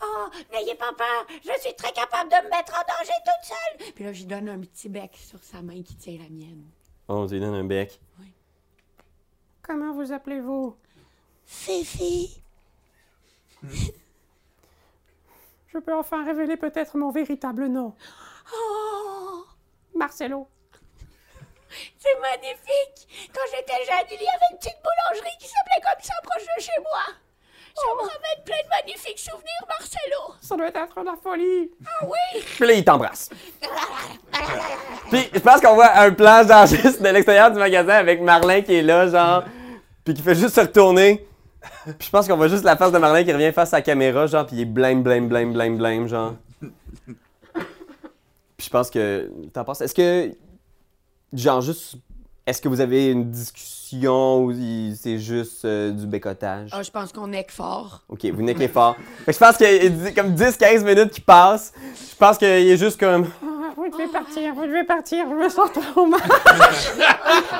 [0.03, 3.93] Oh, n'ayez pas peur, je suis très capable de me mettre en danger toute seule.
[3.93, 6.63] Puis là, je lui donne un petit bec sur sa main qui tient la mienne.
[7.07, 7.99] Oh, tu lui donnes un bec.
[9.61, 10.75] Comment vous appelez-vous?
[11.45, 12.41] Fifi.
[15.67, 17.95] Je peux enfin révéler peut-être mon véritable nom.
[18.53, 19.45] Oh,
[19.95, 20.47] Marcelo.
[21.97, 23.29] c'est magnifique.
[23.33, 26.61] Quand j'étais jeune, il y avait une petite boulangerie qui s'appelait comme ça proche de
[26.61, 27.03] chez moi.
[27.75, 30.35] Ça me ramène plein de magnifiques souvenirs, Marcelo.
[30.41, 31.71] Ça doit être la folie.
[31.85, 32.41] Ah oui.
[32.55, 33.29] Puis là, il t'embrasse.
[35.09, 38.61] Puis je pense qu'on voit un plan, genre, juste de l'extérieur du magasin avec Marlin
[38.61, 39.43] qui est là, genre,
[40.03, 41.25] puis qui fait juste se retourner.
[41.85, 43.81] Puis je pense qu'on voit juste la face de Marlin qui revient face à la
[43.81, 46.35] caméra, genre, puis il est blême, blême, blême, blême, blême, genre.
[48.57, 49.31] Puis je pense que.
[49.53, 49.81] T'en penses?
[49.81, 50.35] Est-ce que.
[51.33, 51.95] Genre, juste.
[52.47, 54.53] Est-ce que vous avez une discussion ou
[54.95, 56.69] c'est juste euh, du bécotage?
[56.71, 58.01] Ah, je pense qu'on est que fort.
[58.09, 58.95] Ok, vous niquez fort.
[59.25, 61.71] Fait que je pense qu'il y a comme 10-15 minutes qui passent.
[62.09, 63.27] Je pense qu'il est juste comme.
[63.43, 65.25] Ah, vous devez partir, vous devez partir.
[65.29, 66.19] Je me sens trop mal.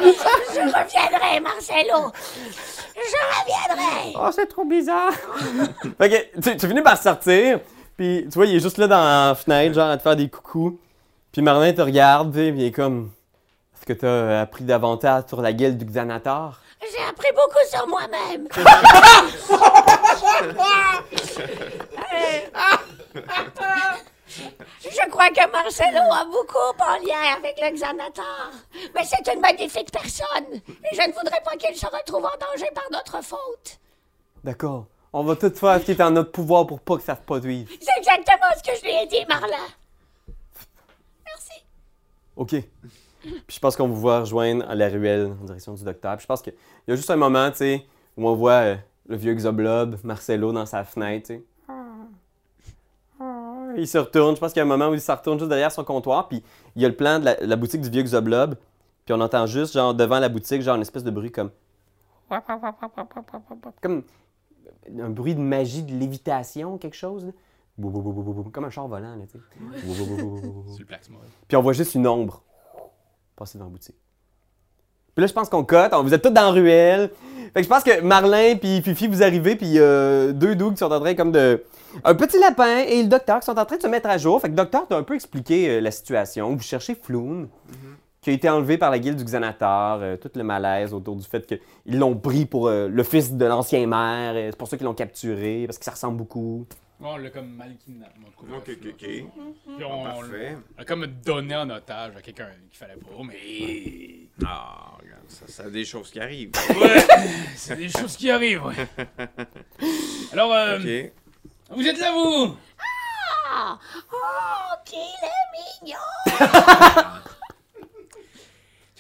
[0.02, 2.12] Je reviendrai, Marcelo.
[2.96, 4.14] Je reviendrai.
[4.16, 5.12] Oh, c'est trop bizarre.
[6.00, 7.60] Fait que tu, tu finis par sortir,
[7.98, 8.98] puis tu vois, il est juste là dans
[9.30, 10.80] la fenêtre, genre à te faire des coucous.
[11.32, 13.12] Puis Marlin te regarde, puis il est comme.
[13.92, 16.62] Que t'as appris davantage sur la guilde du Xanatar?
[16.80, 18.48] J'ai appris beaucoup sur moi-même.
[24.80, 28.52] Je crois que Marcelo a beaucoup en lien avec le Xanatar.
[28.96, 30.62] Mais c'est une magnifique personne.
[30.70, 33.78] Et je ne voudrais pas qu'il se retrouve en danger par notre faute.
[34.42, 34.86] D'accord.
[35.12, 37.22] On va tout faire ce qui est en notre pouvoir pour pas que ça se
[37.22, 37.68] produise.
[37.68, 39.58] C'est exactement ce que je lui ai dit, Marla.
[41.26, 41.66] Merci.
[42.38, 42.56] OK.
[43.22, 46.16] Puis je pense qu'on vous voit rejoindre à la ruelle en direction du docteur.
[46.18, 46.54] Puis je pense qu'il
[46.88, 47.86] y a juste un moment, tu sais,
[48.18, 48.76] où on voit euh,
[49.08, 51.44] le vieux Xoblob, Marcelo, dans sa fenêtre, tu sais.
[53.78, 54.36] Il se retourne.
[54.36, 56.28] Je pense qu'il y a un moment où il se retourne juste derrière son comptoir.
[56.28, 56.44] Puis
[56.76, 58.56] il y a le plan de la, la boutique du vieux Xoblob.
[59.06, 61.52] Puis on entend juste, genre, devant la boutique, genre, une espèce de bruit comme.
[63.82, 64.04] Comme
[65.00, 67.26] un bruit de magie, de lévitation, quelque chose.
[67.26, 67.32] là.
[68.52, 69.44] Comme un char volant, là, tu sais.
[71.48, 72.44] Puis on voit juste une ombre
[73.58, 73.96] dans la boutique.
[75.16, 75.92] Puis là, je pense qu'on cote.
[75.94, 77.10] On- Vous êtes tous dans la ruelle.
[77.54, 80.78] Fait que je pense que Marlin puis Fifi, vous arrivez, puis a deux dougs qui
[80.80, 81.62] sont en train comme de...
[82.06, 84.40] Un petit lapin et le docteur qui sont en train de se mettre à jour.
[84.40, 86.56] Fait que le docteur t'a un peu expliqué euh, la situation.
[86.56, 87.50] Vous cherchez Floun,
[88.22, 90.00] qui a été enlevé par la guilde du Xanatar.
[90.02, 93.46] euh, tout le malaise autour du fait qu'ils l'ont pris pour euh, le fils de
[93.46, 94.32] l'ancien maire.
[94.36, 96.66] euh, C'est pour ça qu'ils l'ont capturé, parce que ça ressemble beaucoup.
[97.04, 98.20] On l'a comme mal kidnappé.
[98.54, 98.96] Ok, ok, ok.
[98.98, 99.26] Puis
[99.84, 100.56] on, Parfait.
[100.76, 104.28] on l'a comme donné en otage à quelqu'un qu'il fallait pas, mais.
[104.46, 106.52] Ah, regarde, ça, ça a des choses qui arrivent.
[106.80, 107.08] Ouais,
[107.56, 108.88] c'est des choses qui arrivent, ouais.
[110.34, 111.12] Alors, euh, Ok.
[111.78, 112.56] vous êtes là, vous?
[113.54, 113.78] Ah,
[114.14, 115.98] oh, qu'il est mignon.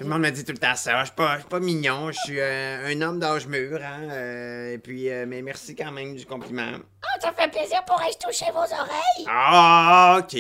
[0.02, 0.99] Tout le monde me dit tout le temps ça.
[1.02, 2.12] Je suis pas, je suis pas mignon.
[2.12, 3.80] Je suis euh, un homme d'âge mûr.
[3.84, 6.72] Hein, euh, et puis, euh, mais merci quand même du compliment.
[7.04, 9.28] Ah, ça fait plaisir pourrais-je toucher vos oreilles.
[9.30, 10.39] Ah, ok.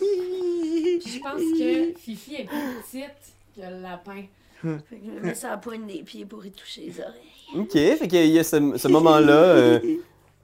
[0.00, 4.22] Je pense que Fifi est plus petite que le lapin.
[4.62, 7.12] Fait que je mets ça à la pointe des pieds pour y toucher les oreilles.
[7.56, 9.32] OK, fait qu'il y a ce, ce moment-là.
[9.32, 9.80] euh,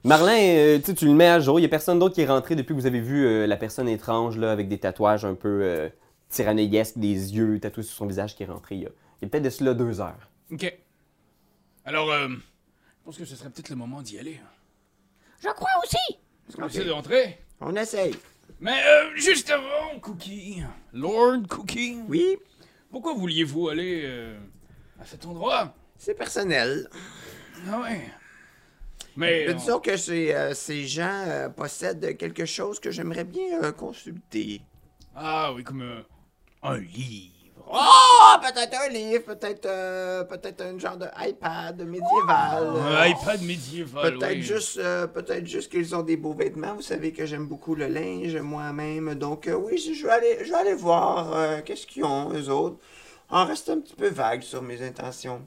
[0.05, 1.59] Marlin, euh, tu sais, tu le mets à jour.
[1.59, 3.57] Il n'y a personne d'autre qui est rentré depuis que vous avez vu euh, la
[3.57, 5.91] personne étrange là, avec des tatouages un peu
[6.33, 9.27] euh, tyrannesques, des yeux tatoués sur son visage qui est rentré il y a, a
[9.27, 10.31] peut-être de cela deux heures.
[10.51, 10.73] Ok.
[11.85, 14.41] Alors, euh, je pense que ce serait peut-être le moment d'y aller.
[15.41, 15.97] Je crois aussi.
[16.49, 17.39] Est-ce qu'on essaie d'entrer?
[17.61, 18.15] On essaye.
[18.61, 20.63] Mais euh, juste avant, Cookie,
[20.93, 22.37] Lord Cookie, Oui,
[22.91, 24.39] pourquoi vouliez-vous aller euh,
[25.01, 25.75] à cet endroit?
[25.97, 26.89] c'est personnel.
[27.71, 28.01] Ah ouais.
[29.17, 33.63] Mais Mais disons que ces, euh, ces gens euh, possèdent quelque chose que j'aimerais bien
[33.63, 34.63] euh, consulter.
[35.15, 36.03] ah oui, comme euh,
[36.63, 37.33] un livre.
[37.75, 42.67] Oh, peut-être un livre, peut-être euh, peut-être un genre de iPad médiéval.
[42.67, 44.19] Un iPad médiéval.
[44.19, 44.43] Peut-être oui.
[44.43, 46.75] juste, euh, peut-être juste qu'ils ont des beaux vêtements.
[46.75, 49.15] Vous savez que j'aime beaucoup le linge moi-même.
[49.15, 52.51] Donc euh, oui, je vais aller, je vais aller voir euh, qu'est-ce qu'ils ont eux
[52.51, 52.77] autres.
[53.31, 55.41] En reste un petit peu vague sur mes intentions.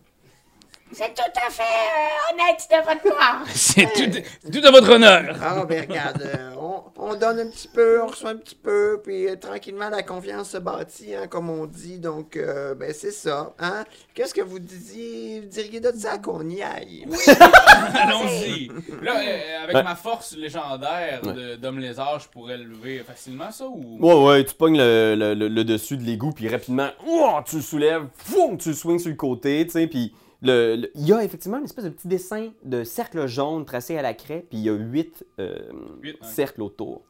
[0.92, 3.44] C'est tout à fait euh, honnête de votre part.
[3.54, 5.36] C'est tout, tout à votre honneur.
[5.42, 9.02] Ah ben regarde, euh, on, on donne un petit peu, on reçoit un petit peu,
[9.04, 11.98] puis euh, tranquillement la confiance se bâtit, hein, comme on dit.
[11.98, 13.54] Donc euh, ben c'est ça.
[13.60, 13.84] Hein?
[14.14, 17.06] Qu'est-ce que vous disiez, diriez de ça qu'on y aille?
[17.94, 18.68] Allons-y.
[19.02, 19.84] Là, euh, avec Ouais.
[19.84, 23.98] ma force légendaire de- d'homme lézard, je pourrais le lever facilement, ça ou?
[24.00, 27.58] Ouais, ouais, tu pognes le, le- le- le dessus de l'égout, puis rapidement, ouah, tu
[27.58, 30.14] le soulèves, foum, tu le swings sur le côté, tu sais, puis
[30.46, 33.98] le- le- il y a effectivement une espèce de petit dessin de cercle jaune tracé
[33.98, 35.58] à la craie, puis il y a huit, euh,
[36.02, 36.28] Huit, ouais.
[36.28, 37.02] cercles autour.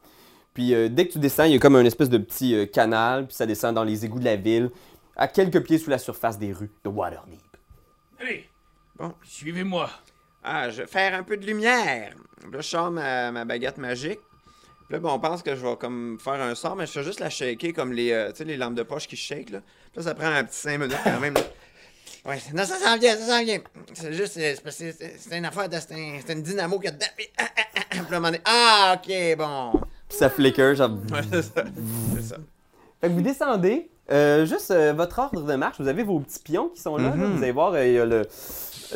[0.54, 2.66] Puis euh, dès que tu descends, il y a comme un espèce de petit euh,
[2.66, 4.70] canal, puis ça descend dans les égouts de la ville,
[5.16, 7.40] à quelques pieds sous la surface des rues de Waterdeep.
[8.20, 8.48] Allez,
[8.96, 9.12] Bon.
[9.22, 9.90] suivez-moi.
[10.42, 12.14] Ah, je vais faire un peu de lumière.
[12.52, 14.20] Là, je sors ma, ma baguette magique.
[14.86, 17.02] Puis là, ben, on pense que je vais comme faire un sort, mais je fais
[17.02, 19.50] juste la shaker comme les, euh, tu sais, les lampes de poche qui shake.
[19.50, 19.60] Là.
[19.60, 21.34] Puis là, ça prend un petit 5 minutes quand même.
[21.34, 21.40] là.
[22.26, 23.58] Ouais, non, ça s'en vient, ça s'en vient.
[23.94, 26.42] C'est juste, euh, c'est parce que c'est c'est une affaire, de- c'est un- c'est une
[26.42, 27.06] dynamo qui a dedans.
[27.16, 29.80] Puis, ah, ah, ah, donné, ah, ok, bon.
[30.08, 30.90] Puis ça flicker, genre...
[31.12, 31.64] Ouais, c'est ça.
[32.22, 32.36] Ça.
[33.00, 36.40] Fait que vous descendez, euh, juste euh, votre ordre de marche, vous avez vos petits
[36.40, 37.14] pions qui sont là, là.
[37.16, 37.36] Mhm.
[37.36, 38.22] vous allez voir, euh, il y a le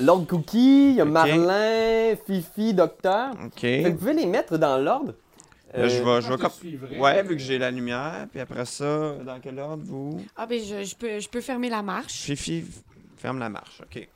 [0.00, 1.10] Lord Cookie, il y a Ok.
[1.10, 3.32] Marlin, Fifi, Docteur.
[3.44, 3.60] Ok.
[3.60, 5.14] Fait que vous pouvez les mettre dans l'ordre.
[5.74, 7.00] Là, je Euh, vais, je vais comme.
[7.00, 8.26] Ouais, vu que j'ai la lumière.
[8.32, 10.20] Puis après ça, dans quel ordre vous?
[10.36, 12.12] Ah, ben, je, je peux, je peux fermer la marche.
[12.22, 12.64] Fifi,
[13.20, 13.80] ferme la marche.
[13.82, 14.08] Ok.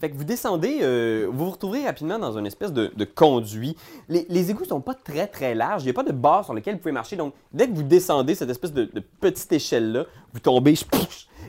[0.00, 3.76] Fait que vous descendez, euh, vous vous retrouvez rapidement dans une espèce de, de conduit.
[4.08, 6.54] Les, les égouts sont pas très très larges, il n'y a pas de barre sur
[6.54, 7.16] lequel vous pouvez marcher.
[7.16, 10.74] Donc, dès que vous descendez cette espèce de, de petite échelle-là, vous tombez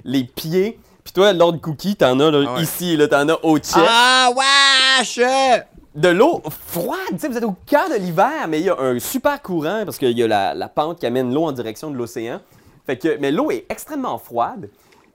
[0.03, 0.79] les pieds.
[1.05, 2.61] Puis toi, Lord Cookie, t'en as là, Ah ouais.
[2.63, 3.77] ici, là, t'en as au chest.
[3.77, 5.19] Ah, wesh!
[5.95, 6.97] de l'eau froide.
[7.17, 10.17] Vous êtes au cœur de l'hiver, mais il y a un super courant parce qu'il
[10.17, 12.39] y a la, la pente qui amène l'eau en direction de l'océan.
[12.85, 14.69] Fait que, mais l'eau est extrêmement froide.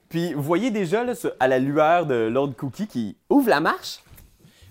[0.08, 4.00] Puis vous voyez déjà là, à la lueur de Lord Cookie qui ouvre la marche?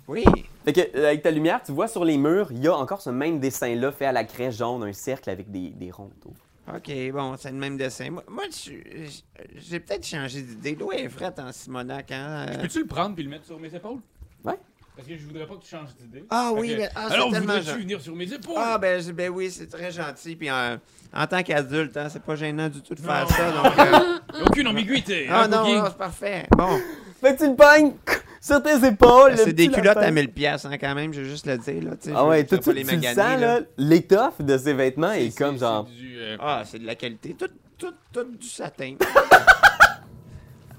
[0.08, 0.24] Oui.
[0.64, 3.02] Fait que, euh, avec ta lumière, tu vois sur les murs, il y a encore
[3.02, 6.34] ce même dessin-là fait à la craie jaune, un cercle avec des, des ronds autour.
[6.68, 8.10] Ok, bon, c'est le même dessin.
[8.10, 10.76] Moi, moi, j'ai peut-être changé d'idée.
[10.76, 12.48] L'eau est frette en Simonac, hein?
[12.50, 12.62] euh.
[12.62, 14.00] Peux-tu le prendre puis le mettre sur mes épaules?
[14.44, 14.58] Ouais.
[14.96, 16.24] Parce que je voudrais pas que tu changes d'idée.
[16.30, 18.56] Ah oui, que- mais ah, c'est Alors, tellement voudrais-tu venir sur mes épaules?
[18.58, 20.36] Ah, ben, je- ben oui, c'est très gentil.
[20.38, 20.78] Puis en,
[21.14, 23.28] en tant qu'adulte, hein, c'est pas gênant du tout de faire Non.
[23.28, 23.52] ça.
[23.52, 25.28] Donc, euh, aucune ambiguïté.
[25.30, 26.48] ah hein, non, non, c'est parfait.
[26.58, 26.80] Bon,
[27.22, 27.94] Fait que tu pognes
[28.42, 29.32] sur tes épaules.
[29.32, 30.02] le c'est des culottes lapin.
[30.08, 31.84] à 1000 pièces hein, quand même, je vais juste le dire.
[31.84, 33.60] Là, Ah ouais, tout veux de suite, les tu le sens, là.
[33.78, 35.84] l'étoffe de ses vêtements est, C'est- comme genre...
[35.86, 37.36] du, euh, Ah, c'est de la qualité.
[37.38, 38.96] Tout, tout, tout du satin.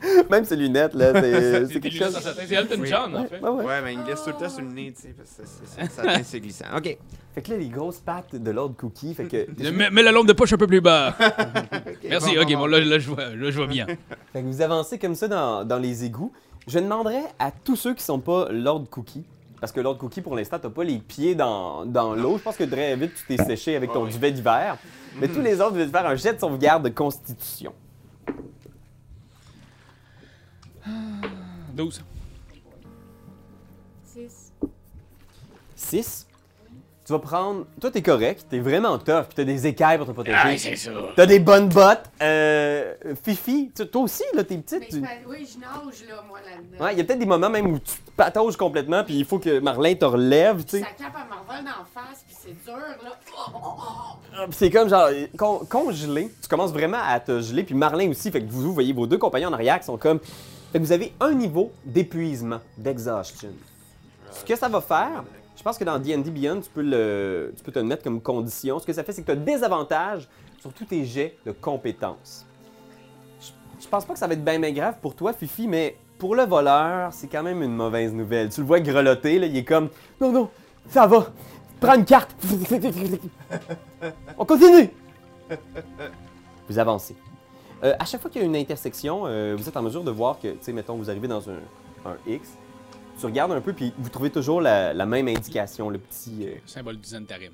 [0.30, 1.12] Même ses lunettes, là,
[1.68, 2.18] c'est quelque chose...
[2.46, 2.88] C'est Elton Oui.
[2.88, 3.40] John, en fait.
[3.40, 3.64] Ouais, ouais.
[3.64, 6.22] Ouais, mais il glisse tout le temps sur le nez, tu sais, parce que c'est-
[6.24, 6.64] c'est- glissant.
[6.76, 6.96] Ok.
[7.34, 9.70] Fait que là, les grosses pattes de Lord Cookie, fait que...
[9.70, 11.14] Mets, mets la lampe de poche un peu plus bas.
[11.20, 13.86] Ok, Merci, bon, ok, bon, bon, là, là, je vois, là, je vois bien.
[14.32, 16.32] Fait que vous avancez comme ça dans, dans les égouts.
[16.68, 19.24] Je demanderais à tous ceux qui sont pas Lord Cookie,
[19.60, 22.38] parce que Lord Cookie, pour l'instant, t'as pas les pieds dans, dans l'eau.
[22.38, 24.76] Je pense que très vite, tu t'es séché avec ton Ouais, duvet d'hiver.
[25.20, 27.72] Mais tous les autres, vous allez faire un jet de sauvegarde de constitution.
[31.74, 32.02] 12.
[34.14, 34.52] 6.
[35.74, 36.26] 6.
[37.04, 37.66] Tu vas prendre...
[37.80, 40.36] Toi, t'es correct, t'es vraiment tough, puis t'as des écailles pour te protéger.
[40.42, 40.90] Ah, c'est ça.
[41.14, 42.02] T'as des bonnes bottes.
[42.20, 44.80] Euh, Fifi, tu- toi aussi, là, t'es petite.
[44.80, 46.84] Mais tu- c'est pas- oui, je nage, là, moi, là-dedans.
[46.84, 49.24] Ouais, il y a peut-être des moments même où tu te patauges complètement, puis il
[49.24, 50.80] faut que Marlin te relève, tu sais.
[50.80, 53.12] Sa cape, elle m'envole d'en face, puis c'est dur, là.
[54.36, 55.08] Ah, puis C'est comme genre
[55.38, 56.32] con- congelé.
[56.42, 57.62] Tu commences vraiment à te geler.
[57.62, 58.32] Puis Marlin aussi.
[58.32, 60.18] Fait que vous, vous voyez vos deux compagnons en arrière qui sont comme.
[60.72, 63.50] Fait que vous avez un niveau d'épuisement, d'exhaustion.
[64.30, 65.24] Ce que ça va faire,
[65.56, 68.20] je pense que dans D&D Beyond, tu peux, le, tu peux te le mettre comme
[68.20, 68.78] condition.
[68.78, 70.28] Ce que ça fait, c'est que tu as des avantages
[70.60, 72.44] sur tous tes jets de compétences.
[73.40, 73.50] Je,
[73.82, 76.44] je pense pas que ça va être bien grave pour toi, Fifi, mais pour le
[76.44, 78.48] voleur, c'est quand même une mauvaise nouvelle.
[78.50, 79.88] Tu le vois grelotter, là, il est comme
[80.20, 80.50] Non, non,
[80.88, 81.32] ça va.
[81.80, 82.34] prends une carte.
[84.38, 84.90] On continue.
[86.68, 87.16] Vous avancez.
[87.84, 90.10] Euh, à chaque fois qu'il y a une intersection, euh, vous êtes en mesure de
[90.10, 91.58] voir que, tu sais, mettons, vous arrivez dans un,
[92.06, 92.48] un X,
[93.18, 96.46] tu regardes un peu, puis vous trouvez toujours la, la même indication, le petit...
[96.46, 97.52] euh, Symbole du Zentarim.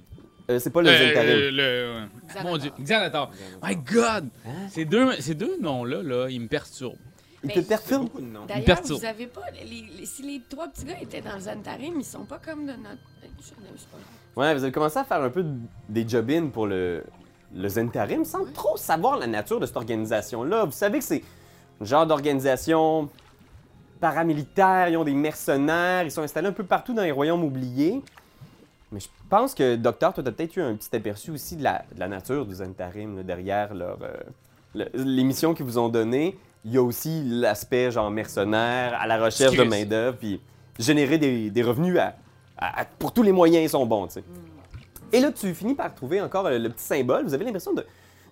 [0.51, 1.37] euh, c'est pas le Euh, Zentarim.
[1.39, 2.43] le- le-.
[2.45, 2.71] Mon dieu.
[2.81, 3.31] Xanatar.
[3.63, 4.29] My god!
[4.71, 6.97] Ces deux, ces deux noms-là, là, ils me perturbent.
[7.45, 8.03] Il te Mais- C'est perturbe.
[8.05, 8.47] beaucoup de noms.
[8.47, 9.43] D'ailleurs, vous avez pas.
[9.69, 12.67] Les, les- si les trois petits gars étaient dans le Zantarim, ils sont pas comme
[12.67, 13.03] de notre.
[13.41, 13.55] Je sais
[13.91, 14.41] pas.
[14.41, 15.59] Ouais, vous avez commencé à faire un peu de-
[15.89, 17.03] des job-ins pour le,
[17.55, 20.65] le Zentarim sans trop savoir la nature de cette organisation-là.
[20.65, 21.23] Vous savez que c'est
[21.81, 23.09] un genre d'organisation
[24.01, 28.03] paramilitaire, ils ont des mercenaires, ils sont installés un peu partout dans les royaumes oubliés.
[28.91, 31.83] Mais je pense que, Docteur, toi, t'as peut-être eu un petit aperçu aussi de la,
[31.95, 34.13] de la nature du Zentarim là, derrière leur, euh,
[34.75, 36.37] le- les missions qu'ils vous ont données.
[36.65, 39.71] Il y a aussi l'aspect genre mercenaire, à la recherche de Excuse.
[39.71, 40.41] main-d'œuvre, puis
[40.79, 42.15] générer des, des revenus à-
[42.59, 44.25] à- à- pour tous les moyens ils sont bons, tu sais.
[45.13, 47.25] Et là, tu finis par trouver encore euh, le petit symbole.
[47.25, 47.85] Vous avez l'impression de,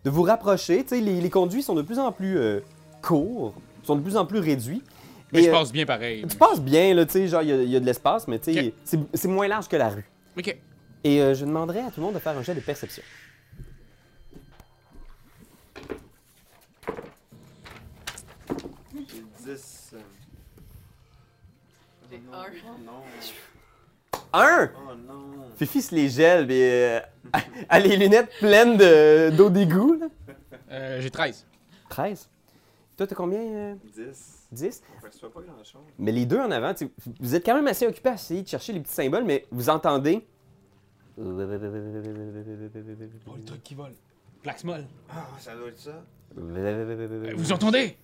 [0.04, 0.82] de vous rapprocher.
[0.82, 2.60] Tu sais, les, les conduits sont de plus en plus euh,
[3.02, 4.82] courts, sont de plus en plus réduits.
[5.32, 6.24] Mais Et, je euh, passe bien pareil.
[6.28, 8.26] Tu passes bien, là, tu sais, genre, il y a- il y, a de l'espace,
[8.26, 8.72] mais tu sais, Ok.
[8.84, 10.04] c'est- c'est moins large que la rue.
[10.36, 10.56] Ok.
[11.04, 13.02] Et euh, je demanderais à tout le monde de faire un jet de perception.
[19.44, 19.90] 10.
[19.94, 19.98] euh,
[22.10, 22.78] J'ai Oh un.
[22.84, 23.02] non.
[24.32, 24.70] Un!
[24.76, 25.29] Oh non.
[25.66, 27.00] Fifi se les gèle, mais euh,
[27.68, 30.06] a les lunettes pleines de- d'eau d'égout, là.
[30.70, 31.44] Euh, J'ai 13.
[31.90, 32.30] 13.
[32.96, 33.40] Toi, t'as combien?
[33.40, 34.46] euh, 10.
[34.52, 34.82] 10?
[34.96, 35.82] On perçoit pas grand chose.
[35.98, 36.90] Mais les deux en avant, tu sais,
[37.20, 39.68] vous êtes quand même assez occupés à essayer de chercher les petits symboles, mais vous
[39.68, 40.26] entendez.
[41.18, 41.84] Oh, le
[43.44, 43.92] truc qui vole.
[44.42, 44.86] Plax molle.
[45.10, 46.02] Ah, ça doit être ça.
[46.38, 47.98] Euh, Vous entendez?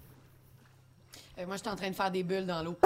[1.39, 2.77] Euh, moi, j'étais en train de faire des bulles dans l'eau.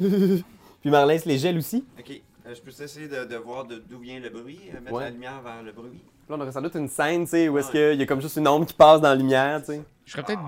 [0.86, 1.84] Puis Marlin se les gèle aussi.
[1.98, 2.12] Ok.
[2.46, 5.02] euh, je peux essayer de, de voir d'où vient le bruit, euh, mettre Ouais.
[5.02, 6.00] la lumière vers le bruit.
[6.28, 7.90] Là, on aurait sans doute une scène, tu sais, où est-ce Ouais.
[7.90, 9.82] qu'il y a comme juste une ombre qui passe dans la lumière, tu sais.
[10.04, 10.38] Je serais peut-être.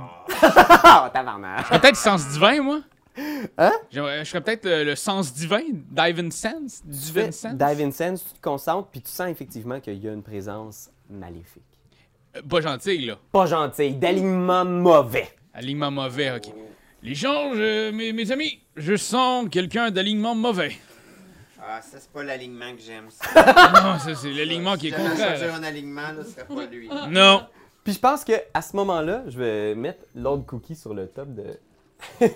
[0.85, 1.63] Ah, tabarnak!
[1.63, 2.81] Je serais peut-être sens divin, moi.
[3.59, 3.73] Hein?
[3.91, 6.83] J'aimerais- Je serais peut-être le, le sens divin, Divine Sense.
[6.83, 7.55] Tu Divine fais Sense.
[7.57, 10.89] dive in sense, tu te concentres, puis tu sens effectivement qu'il y a une présence
[11.11, 11.65] maléfique.
[12.37, 13.19] Euh, pas gentil, là.
[13.33, 15.29] Pas gentil, d'alignement mauvais.
[15.53, 16.53] Alignement mauvais, ok.
[17.03, 20.73] Les gens, je- mes, mes amis, je sens quelqu'un d'alignement mauvais.
[21.61, 23.09] Ah, ça, c'est pas l'alignement que j'aime.
[23.37, 25.55] Non, ça, c'est l'alignement qui est Si contraire.
[25.55, 26.89] un alignement, là, ce serait pas lui.
[27.11, 27.43] Non.
[27.85, 31.29] Puis je pense que à ce moment-là, je vais mettre l'autre cookie sur le top
[31.35, 31.45] de.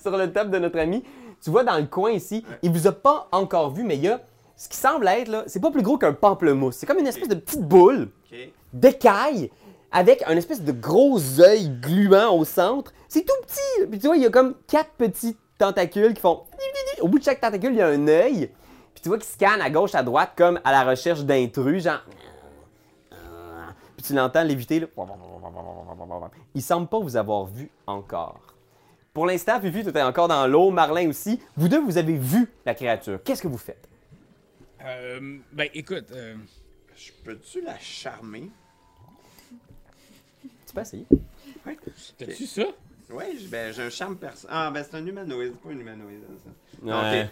[0.00, 1.04] sur le top de notre ami.
[1.42, 4.08] Tu vois dans le coin ici, il vous a pas encore vu, mais il y
[4.08, 4.20] a
[4.56, 6.76] ce qui semble être là, c'est pas plus gros qu'un pamplemousse.
[6.76, 8.38] C'est comme une espèce de petite boule Ok.
[8.72, 9.50] d'écaille
[9.90, 12.92] avec un espèce de gros œil gluant au centre.
[13.08, 13.86] C'est tout petit.
[13.90, 16.42] Puis tu vois, il y a comme quatre petits tentacules qui font.
[17.00, 18.50] Au bout de chaque tentacule, il y a un œil.
[18.94, 22.04] Puis tu vois qu'il scanne à gauche, à droite, comme à la recherche d'intrus, genre.
[23.96, 24.80] Puis tu l'entends léviter.
[24.80, 24.86] Là.
[26.54, 28.40] Il semble pas vous avoir vu encore.
[29.14, 31.40] Pour l'instant, Fifi, tu es encore dans l'eau, Marlin aussi.
[31.56, 33.20] Vous deux, vous avez vu la créature.
[33.24, 33.88] Qu'est-ce que vous faites?
[34.84, 36.36] Euh, ben, écoute, euh,
[36.94, 38.50] Je peux-tu la charmer?
[40.68, 41.06] Tu peux essayer.
[42.18, 42.64] t'as-tu ça?
[43.10, 44.46] Ouais, j'ai- ben, j'ai un charme perso.
[44.50, 46.20] Ah, ben, c'est un humanoïde, c'est pas un humanoïde.
[46.44, 46.50] Ça.
[46.82, 47.22] Non, Ouais.
[47.24, 47.28] ok.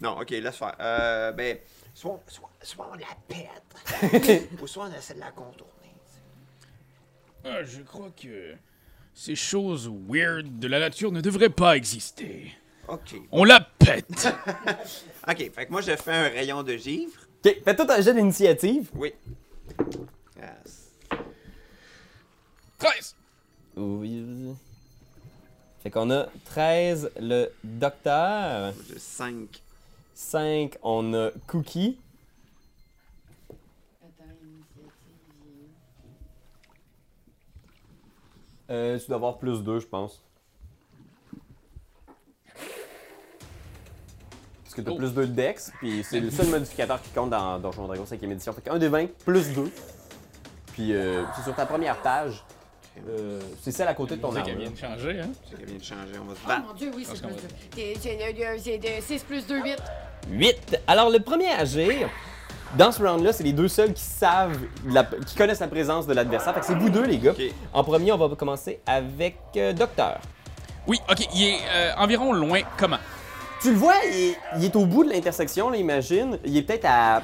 [0.00, 0.74] Non, ok, laisse faire.
[0.80, 1.58] Euh, ben,
[1.92, 5.72] soit, soit, soit on la pète, ou soit on essaie de la contourner.
[7.44, 8.54] Ah, je crois que
[9.14, 12.52] ces choses weird de la nature ne devraient pas exister.
[12.88, 13.16] Ok.
[13.32, 14.28] On la pète.
[15.28, 17.12] Ok, fait que moi, je fais un rayon de givre.
[17.44, 18.88] Ok, fais tout un jet d'initiative.
[18.94, 19.12] Oui.
[20.38, 20.87] Yes.
[22.78, 23.14] 13.
[23.76, 24.54] Oui.
[25.82, 29.62] Fait qu'on a 13 le docteur, J'ai 5.
[30.14, 31.98] 5 on a Cookie,
[38.70, 40.20] euh, tu dois avoir plus 2 je pense.
[44.64, 44.96] Parce que t'as Oh.
[44.96, 48.32] plus 2 de Dex, puis c'est le seul modificateur qui compte dans Donjon Dragon 5ème
[48.32, 48.52] édition.
[48.52, 49.70] Fait qu'un des 20 plus 2.
[50.72, 52.44] Puis euh, c'est sur ta première page.
[53.08, 55.28] Euh, c'est celle à côté de ton C'est qu'elle vient de changer, hein?
[55.48, 56.62] C'est qu'elle vient de changer, on va se Oh battre.
[56.66, 57.48] mon dieu, oui, c'est plus va- 2.
[57.74, 59.76] C'est c'est- euh, c'est de 6 plus 2, 8.
[60.30, 60.80] 8.
[60.86, 62.08] Alors, le premier à agir,
[62.76, 66.12] dans ce round-là, c'est les deux seuls qui savent, la- qui connaissent la présence de
[66.12, 66.52] l'adversaire.
[66.54, 67.30] Fait que c'est vous deux, les gars.
[67.32, 67.42] Ok.
[67.72, 70.18] En premier, on va commencer avec euh, Docteur.
[70.86, 72.60] Oui, ok, il est euh, environ loin.
[72.76, 72.98] Comment?
[73.62, 76.38] Tu le vois, il est, il est au bout de l'intersection, là, imagine.
[76.44, 77.22] Il est peut-être à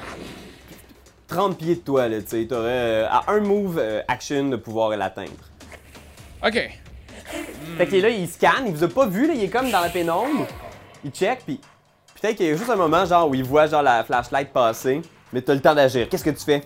[1.27, 2.45] 30 pieds de toi, là, tu sais.
[2.47, 5.31] T'aurais euh, à un move euh, action de pouvoir l'atteindre.
[6.45, 6.69] Ok.
[7.77, 9.81] Fait est là, il scanne, il vous a pas vu, là, il est comme dans
[9.81, 10.47] la pénombre.
[11.03, 11.59] Il check, puis,
[12.21, 15.01] peut-être qu'il y a juste un moment genre où il voit genre la flashlight passer,
[15.33, 16.07] mais t'as le temps d'agir.
[16.09, 16.61] Qu'est-ce que tu fais?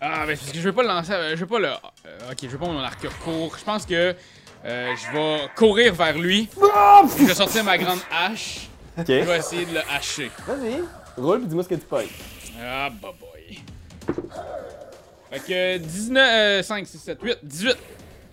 [0.00, 1.12] Ah, ben, parce que je veux pas le lancer.
[1.12, 1.68] euh, Je veux pas le.
[1.68, 3.56] euh, ok, je veux pas mon arc court.
[3.58, 4.14] Je pense que
[4.66, 6.48] euh, je vais courir vers lui.
[7.18, 8.68] Je vais sortir ma grande hache.
[8.98, 9.06] Ok.
[9.08, 10.30] Je vais essayer de le hacher.
[10.46, 10.82] Vas-y.
[11.16, 12.06] Roule puis dis-moi ce que tu pognes.
[12.62, 13.58] Ah, bah boy.
[15.30, 17.76] Fait que 19, euh, 5, 6, 7, 8, 18.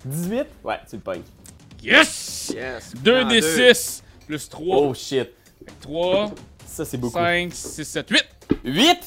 [0.06, 0.45] 18?
[0.64, 1.22] Ouais, tu le pognes.
[1.84, 2.54] Yes!
[2.56, 2.93] Yes.
[2.95, 3.74] 2 Ah, des deux.
[3.74, 4.78] 6 plus 3.
[4.78, 5.30] Oh shit.
[5.82, 6.32] 3,
[6.66, 7.18] Ça, c'est beaucoup.
[7.18, 8.26] 5, 6, 7, 8.
[8.64, 8.97] 8?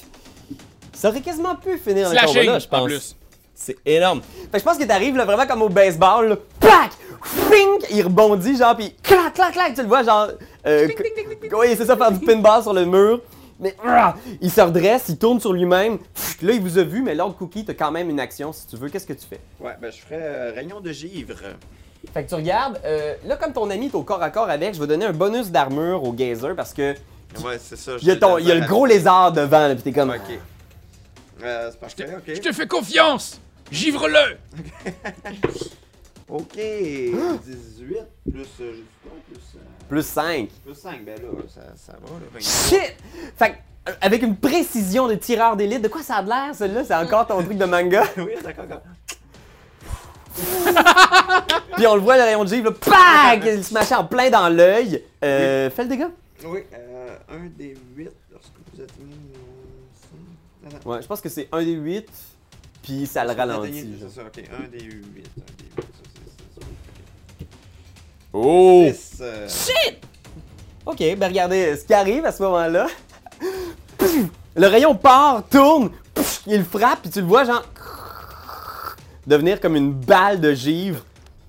[0.93, 2.85] Ça aurait quasiment pu finir le combat là, je en pense.
[2.87, 3.17] plus.
[3.55, 4.21] C'est énorme.
[4.23, 6.37] Fait que je pense que t'arrives là vraiment comme au baseball, là.
[6.61, 6.91] Plac!
[7.25, 7.87] Fing!
[7.91, 10.29] Il rebondit, genre, pis clac, clac, clac, tu le vois, genre.
[10.67, 10.89] Euh,
[11.53, 13.21] oui, c'est ça, faire du pinball sur le mur.
[13.61, 15.99] Mais ah, il se redresse, il tourne sur lui-même.
[16.43, 18.77] Là, il vous a vu, mais Lord Cookie, t'as quand même une action si tu
[18.77, 18.89] veux.
[18.89, 19.41] Qu'est-ce que tu fais?
[19.61, 21.37] Ouais, ben je ferais euh, rayon de givre.
[22.13, 24.75] Fait que tu regardes, euh, là, comme ton ami est au corps à corps avec,
[24.75, 26.95] je vais donner un bonus d'armure au gazer parce que
[27.43, 27.93] Ouais, c'est ça.
[28.01, 30.11] il y a, ton, il y a le gros lézard devant, là, pis t'es comme.
[30.11, 30.39] Ok.
[31.43, 32.41] Euh, c'est parfait, Je ok.
[32.41, 33.41] te fais confiance!
[33.71, 34.37] Givre-le!
[36.29, 36.57] Ok.
[36.57, 37.97] 18
[38.31, 38.41] plus.
[38.61, 38.73] Euh,
[39.05, 39.57] je plus.
[39.89, 40.49] Plus 5.
[40.65, 42.27] plus 5, ben là, ça, ça va, là.
[42.33, 42.95] ben, Shit!
[43.37, 46.85] Fait que, euh, avec une précision de tireur d'élite, de quoi ça a l'air, celle-là?
[46.85, 48.05] C'est encore ton truc de manga?
[48.17, 48.83] oui, d'accord, d'accord.
[51.77, 53.43] Puis on le voit, le rayon de givre, là, PAC!
[53.45, 55.03] Il se mâchait en plein dans l'œil.
[55.23, 56.11] Euh, fais le dégât.
[56.45, 59.15] Oui, euh, un des 8 lorsque vous atteignez.
[60.67, 60.89] euh, ça.
[60.89, 62.09] Ouais, je pense que c'est un des 8,
[62.83, 63.69] puis ça le ralentit.
[63.69, 63.97] atteignez-.
[64.01, 64.45] C'est ça, ok.
[64.59, 64.95] Un des 8.
[64.95, 65.43] Un des 8, ça,
[65.77, 65.94] c'est ça.
[68.37, 68.91] Oh!
[68.93, 69.49] Six, euh,
[70.85, 72.89] Ok, ben regardez, ce qui arrive à ce moment-là,
[74.57, 75.91] le rayon part, tourne,
[76.45, 77.63] il frappe, puis tu le vois, genre,
[79.25, 81.05] devenir comme une balle de givre,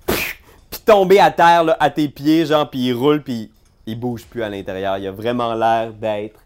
[0.06, 3.50] puis tomber à terre, là, à tes pieds, genre, puis il roule, puis
[3.84, 4.96] il bouge plus à l'intérieur.
[4.98, 6.38] Il a vraiment l'air d'être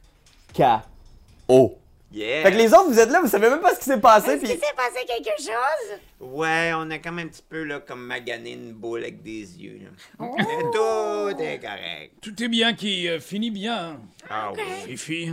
[0.55, 1.77] K.O.
[2.13, 2.43] Yeah!
[2.43, 4.31] Fait que les autres, vous êtes là, vous savez même pas ce qui s'est passé,
[4.31, 4.49] Est-ce puis...
[4.49, 5.99] qu'il s'est passé quelque chose?
[6.21, 9.41] Ouais, on a quand même un petit peu, là, comme magané une boule avec des
[9.61, 9.91] yeux, là.
[10.19, 10.35] Oh.
[10.37, 12.15] Mais tout est correct.
[12.21, 14.01] Tout est bien qui euh, finit bien.
[14.29, 14.63] Ah oui.
[14.97, 15.33] Fifi.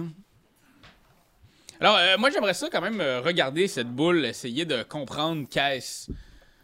[1.80, 6.10] Alors, euh, moi, j'aimerais ça quand même euh, regarder cette boule, essayer de comprendre qu'est-ce.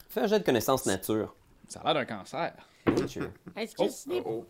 [0.10, 1.36] Fais un jet de connaissance nature.
[1.68, 2.54] Ça a l'air d'un cancer.
[2.88, 3.30] Nature.
[3.58, 3.90] Est-ce que Oh.
[3.90, 4.46] ce n'est Oh,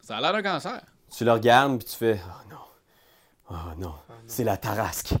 [0.00, 0.80] Ça a l'air d'un cancer.
[1.14, 2.56] Tu le regardes, puis tu fais Oh non.
[3.50, 3.94] Oh non.
[4.26, 5.14] C'est la Tarasque.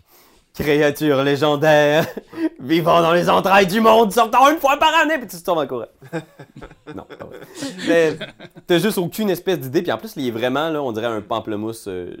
[0.58, 2.04] Créature légendaire,
[2.60, 5.60] vivant dans les entrailles du monde, sortant une fois par année, puis tu te tournes
[5.60, 5.86] en courant.
[6.94, 7.38] non, pas vrai.
[7.86, 8.18] Mais
[8.66, 11.20] t'as juste aucune espèce d'idée, puis en plus, il est vraiment, là, on dirait un
[11.20, 12.16] pamplemousse euh,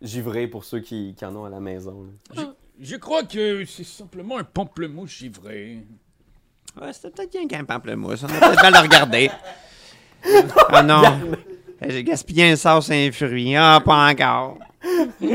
[0.00, 2.06] givré pour ceux qui, qui en ont à la maison.
[2.34, 2.44] là.
[2.80, 5.84] Je crois que c'est simplement un pamplemousse givré.
[6.80, 8.24] Ouais, c'était peut-être bien qu'un pamplemousse.
[8.24, 9.30] On a peut-être mal le regarder.
[10.70, 11.02] Ah non.
[11.86, 13.54] J'ai gaspillé un sauce et un fruit.
[13.54, 14.58] Ah, pas encore.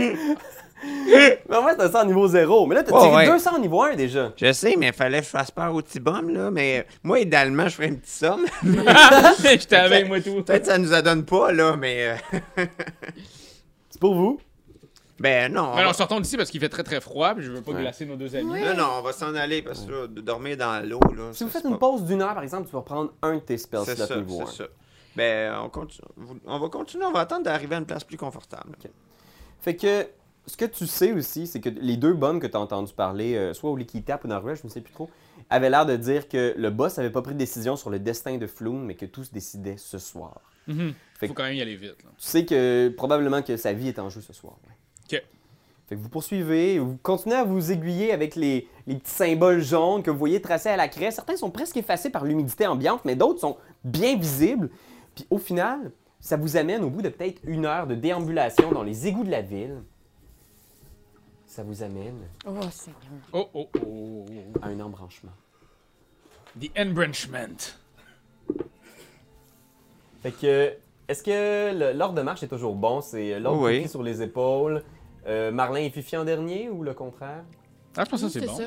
[1.49, 2.65] Mais en fait, t'as ça en niveau 0.
[2.67, 3.25] Mais là, t'as Ouais, tiré ouais.
[3.27, 4.31] 200 au niveau 1 déjà.
[4.35, 6.51] Je sais, mais il fallait que je fasse peur au petit bum, là.
[6.51, 8.45] Mais moi, idéalement, je ferais une petite somme.
[8.63, 10.43] Je t'avais, moi, tout.
[10.43, 12.17] Peut-être que ça nous en donne pas, là, mais.
[12.57, 12.65] euh,
[13.89, 14.39] C'est pour vous?
[15.19, 15.69] Ben non.
[15.71, 17.61] on Mais va- non, sortons d'ici parce qu'il fait très très froid, puis je veux
[17.61, 17.81] pas Ouais.
[17.81, 18.51] glacer nos deux amis.
[18.51, 18.61] Oui.
[18.61, 21.29] Non, non, on va s'en aller parce que là, de dormir dans l'eau, là.
[21.31, 23.35] Si ça, vous faites une pas- pause d'une heure, par exemple, tu vas prendre un
[23.35, 24.45] de tes spells C'est slot ça, niveau 1.
[24.45, 24.63] c'est ça.
[25.15, 26.07] Ben, on, continue,
[26.45, 28.73] on va continuer, on va attendre d'arriver à une place plus confortable.
[29.59, 30.05] Fait que
[30.47, 33.35] ce que tu sais aussi, c'est que les deux bombes que tu as entendu parler,
[33.35, 35.09] euh, soit au Liquid Tap ou Rush, je ne sais plus trop,
[35.49, 38.37] avaient l'air de dire que le boss n'avait pas pris de décision sur le destin
[38.37, 40.39] de Floon, mais que tout se décidait ce soir.
[40.67, 40.93] Mhm.
[41.19, 42.01] Fait Faut que- quand même y aller vite.
[42.03, 42.09] Là.
[42.17, 44.55] Tu sais que probablement que sa vie est en jeu ce soir.
[44.67, 44.73] ouais.
[45.19, 45.23] Ok.
[45.87, 50.03] Fait que vous poursuivez, vous continuez à vous aiguiller avec les, les petits symboles jaunes
[50.03, 51.11] que vous voyez tracés à la craie.
[51.11, 54.69] Certains sont presque effacés par l'humidité ambiante, mais d'autres sont bien visibles.
[55.15, 58.83] Puis au final, ça vous amène au bout de peut-être une heure de déambulation dans
[58.83, 59.77] les égouts de la ville.
[61.57, 62.99] Ça vous amène Oh, Seigneur.
[63.33, 64.25] Oh, oh, oh.
[64.61, 65.31] à un embranchement.
[66.61, 67.57] The Embranchement.
[70.21, 70.73] Fait que,
[71.07, 73.01] est-ce que l'ordre de marche est toujours bon?
[73.01, 73.77] C'est l'ordre Oui.
[73.77, 74.83] Cookie sur les épaules,
[75.25, 77.43] euh, Marlin et Fifi en dernier ou le contraire?
[77.97, 78.55] Ah, je pense que c'est bon.
[78.55, 78.65] ça.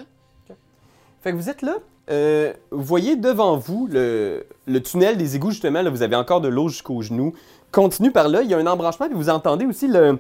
[1.21, 1.77] Fait que vous êtes là.
[2.11, 5.83] euh, vous voyez devant vous le, le tunnel des égouts, justement.
[5.83, 7.35] Là, vous avez encore de l'eau jusqu'aux genoux.
[7.71, 8.43] Continue par là.
[8.43, 10.19] Il y a un embranchement, puis vous entendez aussi le-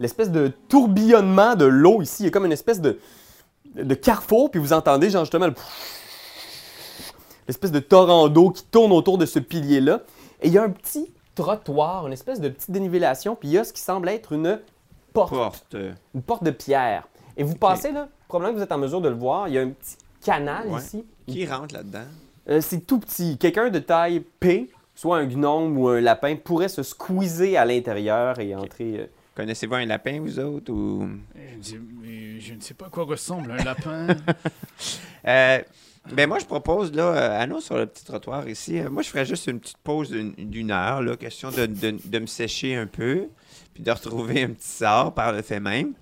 [0.00, 2.22] l'espèce de tourbillonnement de l'eau ici.
[2.22, 2.98] Il y a comme une espèce de,
[3.74, 5.54] de carrefour, puis vous entendez, genre, justement, le-
[7.48, 10.02] l'espèce de torrent d'eau qui tourne autour de ce pilier-là.
[10.42, 13.58] Et il y a un petit trottoir, une espèce de petite dénivellation, puis il y
[13.58, 14.60] a ce qui semble être une
[15.12, 15.76] porte Porte.
[16.14, 17.08] une porte de pierre.
[17.36, 19.58] Et vous passez là, probablement que vous êtes en mesure de le voir, il y
[19.58, 20.80] a un petit canal Ouais.
[20.80, 21.04] ici.
[21.26, 22.04] Qui rentre là-dedans?
[22.48, 23.36] Euh, c'est tout petit.
[23.38, 28.38] Quelqu'un de taille P soit un gnome ou un lapin pourrait se squeezer à l'intérieur
[28.40, 29.00] et entrer.
[29.00, 29.06] euh,
[29.36, 31.08] Connaissez-vous un lapin, vous autres, ou...
[31.62, 34.06] Je, mais je ne sais pas à quoi ressemble un lapin.
[35.28, 35.58] Euh,
[36.12, 39.02] ben moi, je propose, là, euh, à nous, sur le petit trottoir ici, euh, moi,
[39.02, 42.26] je ferais juste une petite pause d'une- d'une heure, là, question de, de- de me
[42.26, 43.24] sécher un peu,
[43.74, 45.94] puis de retrouver un petit sort par le fait même.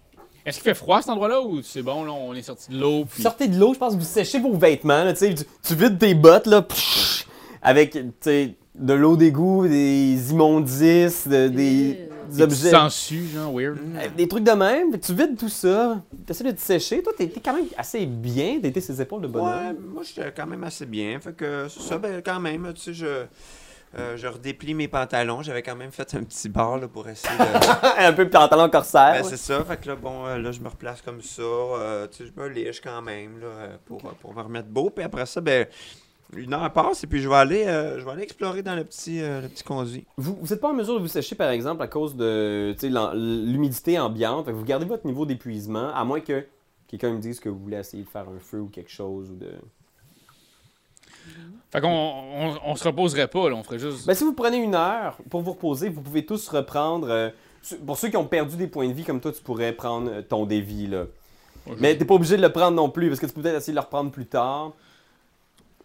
[0.45, 2.78] Est-ce qu'il fait froid à cet endroit-là ou c'est bon, là, on est sorti de
[2.78, 3.07] l'eau?
[3.07, 3.22] Puis...
[3.22, 5.05] Sortez de l'eau, je pense que vous séchez vos vêtements.
[5.05, 7.26] là, tu sais, tu, vides tes bottes là, pfff,
[7.62, 12.70] avec tu sais, de l'eau d'égout, des immondices, de- des, des objets.
[12.70, 13.79] sangsues, genre, weird.
[13.97, 17.03] Euh, Des trucs de même, tu vides tout ça, tu essaies de te sécher.
[17.03, 19.77] Toi, t'es quand même assez bien d'été ses épaules de Ouais, bonhomme.
[19.93, 22.95] moi, j'étais quand même assez bien, fait que c'est ça, ben quand même, tu sais,
[22.95, 23.07] je...
[23.07, 25.41] euh, je redéplie mes pantalons.
[25.43, 27.99] J'avais quand même fait un petit bar là, pour essayer de.
[28.05, 29.12] un peu pantalon corsaire.
[29.14, 29.29] Ben, ouais.
[29.31, 29.62] c'est ça.
[29.64, 31.43] Fait que là, bon, euh, là, je me replace comme ça.
[31.43, 34.68] euh, tu sais, je me liche quand même là, euh, pour, euh, pour me remettre
[34.68, 34.91] beau.
[34.91, 35.66] Puis après ça, ben,
[36.37, 38.85] une heure passe et puis je vais aller, euh, je vais aller explorer dans le
[38.85, 40.05] petit, euh, le petit conduit.
[40.16, 42.89] Vous n'êtes pas en mesure de vous sécher, par exemple, à cause de tu sais,
[42.89, 44.47] l'en- l'humidité ambiante.
[44.47, 46.45] Fait que vous gardez votre niveau d'épuisement, à moins que
[46.89, 49.31] quelqu'un me dise que vous voulez essayer de faire un feu ou quelque chose.
[49.31, 49.51] Ou de...
[51.70, 54.07] Fait qu'on on, on se reposerait pas, là, on ferait juste.
[54.07, 57.09] Ben, si vous prenez une heure pour vous reposer, vous pouvez tous reprendre.
[57.11, 57.31] euh,
[57.87, 60.22] pour ceux qui ont perdu des points de vie comme toi, tu pourrais prendre euh,
[60.22, 60.87] ton dévi.
[60.87, 61.03] Là.
[61.66, 63.41] Ouais, je- Mais t'es pas obligé de le prendre non plus, parce que tu peux
[63.43, 64.72] peut-être essayer de le reprendre plus tard.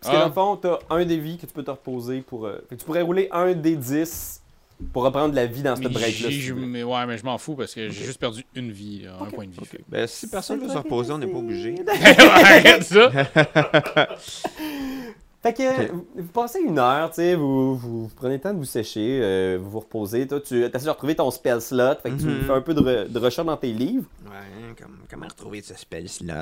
[0.02, 0.22] Parce que Ah.
[0.22, 2.46] dans le fond, t'as un dévi que tu peux te reposer pour.
[2.46, 4.42] euh, fait que tu pourrais rouler un des 10
[4.94, 6.30] pour reprendre la vie dans cette mais break-là.
[6.30, 8.06] j'ai- si mais ouais, mais je m'en fous parce que j'ai Ok.
[8.06, 9.66] juste perdu une vie, là, un point de vie.
[9.66, 9.82] fait.
[9.90, 11.76] Ben, si personne veut se reposer, on n'est pas obligé.
[12.18, 13.12] Arrête ça!
[15.42, 18.52] Fait que vous, vous passez une heure, tu sais, vous, vous, vous prenez le temps
[18.54, 20.28] de vous sécher, euh, vous vous reposez.
[20.28, 22.42] Toi, tu essaies de retrouver ton spell slot, fait que tu Mhm.
[22.42, 24.04] fais un peu de, re- de recherche dans tes livres.
[24.26, 26.34] Ouais, comme- comment retrouver ce spell slot?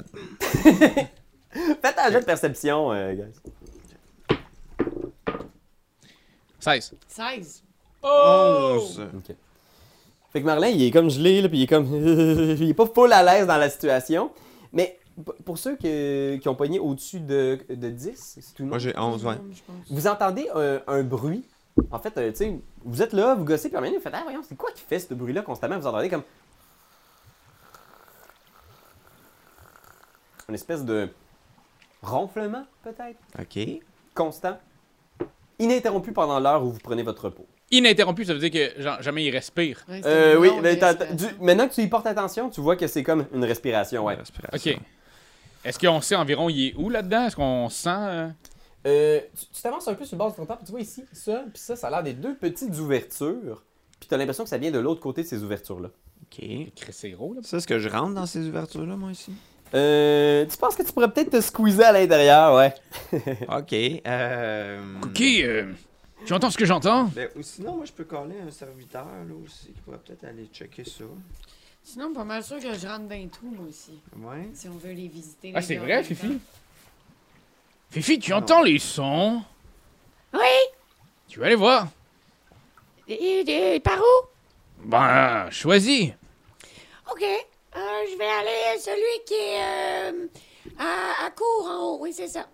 [1.81, 3.33] Faites un jeu de perception, euh, guys.
[6.59, 6.93] 16.
[7.07, 7.63] 16.
[8.03, 8.77] Oh!
[8.79, 9.01] 11.
[9.17, 9.35] Ok.
[10.33, 11.85] Fait que Marlin, il est comme gelé, là, puis il est comme.
[11.95, 14.31] il est pas full à l'aise dans la situation.
[14.73, 14.99] Mais
[15.45, 18.79] pour ceux que- qui ont pogné au-dessus de, de 10, c'est tout le Moi, monde.
[18.81, 19.35] j'ai 11, ouais.
[19.51, 19.75] Je pense.
[19.89, 21.43] Vous entendez un, un bruit.
[21.91, 23.97] En fait, euh, tu sais, vous êtes là, vous gossez, puis à un moment donné,
[23.99, 25.79] vous faites Ah, voyons, c'est quoi qui fait ce bruit-là constamment?
[25.79, 26.23] Vous entendez comme.
[30.49, 31.09] Une espèce de
[32.01, 33.81] ronflement, peut-être, OK.
[34.13, 34.57] constant,
[35.59, 37.45] ininterrompu pendant l'heure où vous prenez votre repos?
[37.71, 39.83] Ininterrompu, ça veut dire que genre, jamais il respire.
[39.89, 42.87] Ouais, Euh, oui, mais t'as- du- maintenant que tu y portes attention, tu vois que
[42.87, 44.15] c'est comme une respiration, ouais.
[44.15, 44.71] Respiration.
[44.73, 44.79] Ok.
[45.65, 47.25] Est-ce qu'on sait environ il est où là-dedans?
[47.25, 47.89] Est-ce qu'on sent.
[47.89, 48.29] euh,
[48.85, 51.03] Euh, tu tu t'avances un peu sur le bord du trottoir, puis tu vois ici,
[51.11, 53.63] ça, puis ça, ça a l'air des deux petites ouvertures.
[53.99, 55.89] Puis t'as l'impression que ça vient de l'autre côté de ces ouvertures-là.
[55.89, 56.45] OK.
[56.75, 57.41] Chris, c'est gros, là.
[57.43, 59.33] Ça, est-ce que je rentre dans ces ouvertures-là, moi, ici?
[59.73, 62.73] Euh, tu penses que tu pourrais peut-être te squeezer à l'intérieur, ouais.
[63.49, 63.73] OK.
[64.07, 64.81] Euh...
[65.03, 65.73] Ok, euh,
[66.25, 67.05] tu entends ce que j'entends?
[67.05, 70.47] Ben, ou sinon, moi, je peux coller un serviteur, là, aussi, qui pourrait peut-être aller
[70.53, 71.03] checker ça.
[71.83, 73.99] Sinon, pas mal sûr que je rentre dans les trous, moi aussi.
[74.17, 74.49] Ouais.
[74.53, 75.51] Si on veut les visiter.
[75.55, 76.27] Ah, les c'est vrai, Fifi?
[76.27, 76.33] temps.
[77.91, 79.41] Fifi, tu entends les sons?
[80.33, 80.39] Oui?
[81.29, 81.87] Tu vas aller voir?
[83.07, 83.39] Et,
[83.75, 84.27] et- par où?
[84.83, 86.11] Ben, choisis.
[87.09, 87.23] OK.
[87.77, 87.79] Euh,
[88.11, 90.27] je vais aller à celui qui est euh,
[90.79, 91.97] à, à court en haut.
[92.01, 92.47] Oui, c'est ça.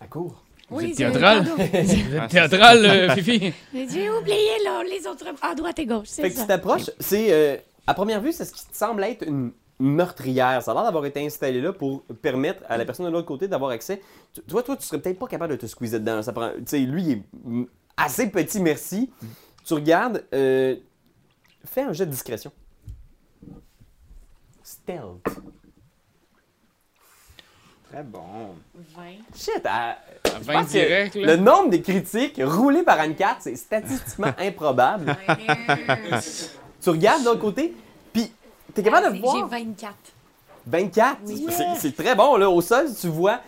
[0.00, 0.44] À court.
[0.68, 1.44] Vous oui, êtes c'est- théâtral?
[1.44, 1.54] pardon.
[1.72, 3.52] Vous êtes théâtral, euh, Fifi?
[3.72, 6.42] J'ai oublié là, les autres à droite et gauche, c'est Fait que ça.
[6.42, 7.32] tu t'approches, c'est.
[7.32, 7.56] euh,
[7.86, 10.62] à première vue, c'est ce qui te semble être une meurtrière.
[10.62, 13.48] Ça a l'air d'avoir été installé là pour permettre à la personne de l'autre côté
[13.48, 14.00] d'avoir accès.
[14.34, 16.22] Tu, tu vois, toi, tu serais peut-être pas capable de te squeezer dedans.
[16.22, 16.50] Ça prend.
[16.58, 17.64] Tu sais, lui, il est mm,
[17.96, 19.10] assez petit, merci.
[19.66, 20.24] Tu regardes.
[20.34, 20.76] euh,
[21.64, 22.52] fais un jet de discrétion.
[24.82, 25.40] Stealth.
[27.90, 28.54] Très bon.
[28.96, 29.02] 20.
[29.34, 29.96] Shit, à- À
[30.38, 31.36] je 20 pense que direct, Le là.
[31.36, 35.16] nombre de critiques roulées par Anne 4, c'est statistiquement improbable.
[36.80, 37.74] Tu regardes de l'autre côté,
[38.12, 38.30] puis
[38.74, 39.48] t'es capable de J'ai voir.
[39.48, 39.94] 24.
[40.66, 41.16] 24.
[41.26, 41.46] Oui.
[41.78, 42.48] C'est- très bon, là.
[42.48, 43.40] Au sol, tu vois.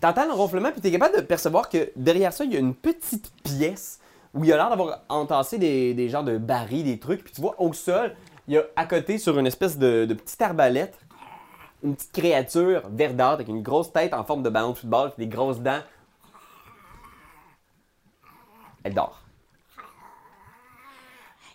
[0.00, 2.74] T'entends le ronflement, puis t'es capable de percevoir que derrière ça, il y a une
[2.76, 3.98] petite pièce
[4.32, 7.24] où il y a l'air d'avoir entassé des, des genres de barils, des trucs.
[7.24, 8.14] Puis tu vois, au sol,
[8.50, 10.98] il y a à côté, sur une espèce de, de petite arbalète,
[11.84, 15.28] une petite créature verdâtre avec une grosse tête en forme de ballon de football, des
[15.28, 15.78] grosses dents.
[18.82, 19.22] Elle dort.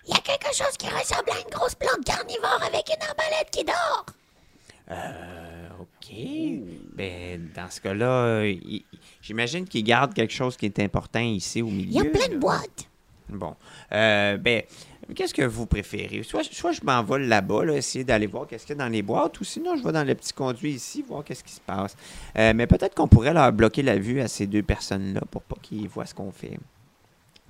[0.08, 3.50] Il y a quelque chose qui ressemble à une grosse plante carnivore avec une arbalète
[3.52, 4.06] qui dort.
[4.91, 6.16] Euh, OK.
[6.93, 8.86] Ben, dans ce cas-là, euh, il-
[9.22, 11.88] j'imagine qu'il garde quelque chose qui est important ici au milieu.
[11.89, 12.39] Il y a plein de là.
[12.39, 12.88] boîtes.
[13.28, 13.56] Bon.
[13.91, 14.62] Euh, ben,
[15.14, 16.24] qu'est-ce que vous préférez?
[16.24, 19.01] Soit, soit je m'envole là-bas, là, essayer d'aller voir qu'est-ce qu'il y a dans les
[19.01, 21.95] boîtes, ou sinon je vais dans le petit conduit ici, voir qu'est-ce qui se passe.
[22.38, 25.58] Euh, mais peut-être qu'on pourrait leur bloquer la vue à ces deux personnes-là pour pas
[25.62, 26.58] qu'ils voient ce qu'on fait.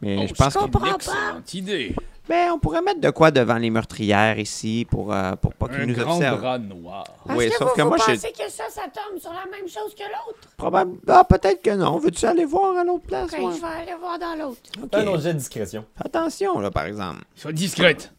[0.01, 1.95] Mais Oh, je pense c'est qu'on une excellente idée.
[2.27, 5.81] Ben, on pourrait mettre de quoi devant les meurtrières ici pour, euh, pour pas qu'ils
[5.81, 6.39] Un nous grand observent.
[6.41, 7.03] drap noir.
[7.25, 9.31] Parce Oui, que sauf vous, que vous moi, j'ai pensez que ça, ça tombe sur
[9.31, 10.39] la même chose que l'autre?
[10.57, 10.97] probable.
[11.07, 11.97] Ah, peut-être que non.
[11.99, 13.31] Veux-tu aller voir à l'autre place?
[13.31, 13.51] Ok, moi?
[13.55, 14.59] je vais aller voir dans l'autre.
[14.81, 14.89] Ok.
[14.93, 15.85] Un autre jet de discrétion.
[16.03, 17.21] Attention, là, par exemple.
[17.35, 18.11] Sois discrète.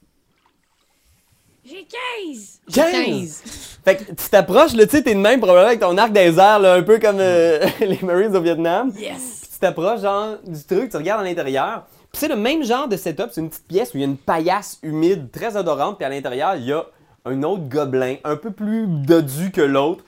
[1.64, 1.84] J'ai
[2.24, 2.60] 15!
[2.72, 3.42] 15!
[3.84, 6.38] Fait que tu t'approches, là, tu sais, t'es de même probablement avec ton arc des
[6.38, 8.92] airs, là, un peu comme euh, les Marines au Vietnam.
[8.96, 9.38] Yes!
[9.42, 11.86] Puis tu t'approches, genre, du truc, tu regardes à l'intérieur.
[12.16, 14.16] C'est le même genre de setup, c'est une petite pièce où il y a une
[14.16, 16.86] paillasse humide, très odorante, puis à l'intérieur, il y a
[17.26, 20.02] un autre gobelin, un peu plus dodu que l'autre,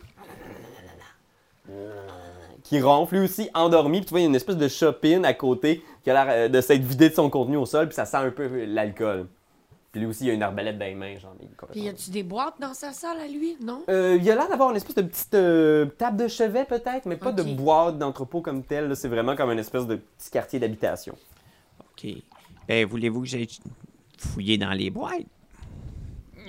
[2.64, 3.98] qui ronfle, lui aussi endormi.
[3.98, 6.26] Puis tu vois, il y a une espèce de chopine à côté qui a l'air
[6.34, 9.26] euh, de s'être vidé de son contenu au sol, puis ça sent un peu l'alcool.
[9.92, 11.34] Puis lui aussi, il a une arbalète dans les mains, genre.
[11.72, 13.56] Puis y a-tu des boîtes dans sa salle à lui?
[13.62, 13.82] Non?
[13.88, 17.16] euh, il a l'air d'avoir une espèce de petite euh, table de chevet peut-être, mais
[17.16, 17.54] pas de Ok.
[17.56, 18.88] boîte d'entrepôt comme tel.
[18.88, 18.94] là.
[18.94, 21.14] C'est vraiment comme une espèce de petit quartier d'habitation.
[22.04, 22.10] OK.
[22.66, 23.48] Ben, voulez-vous que j'aille
[24.18, 25.24] fouiller dans les boîtes?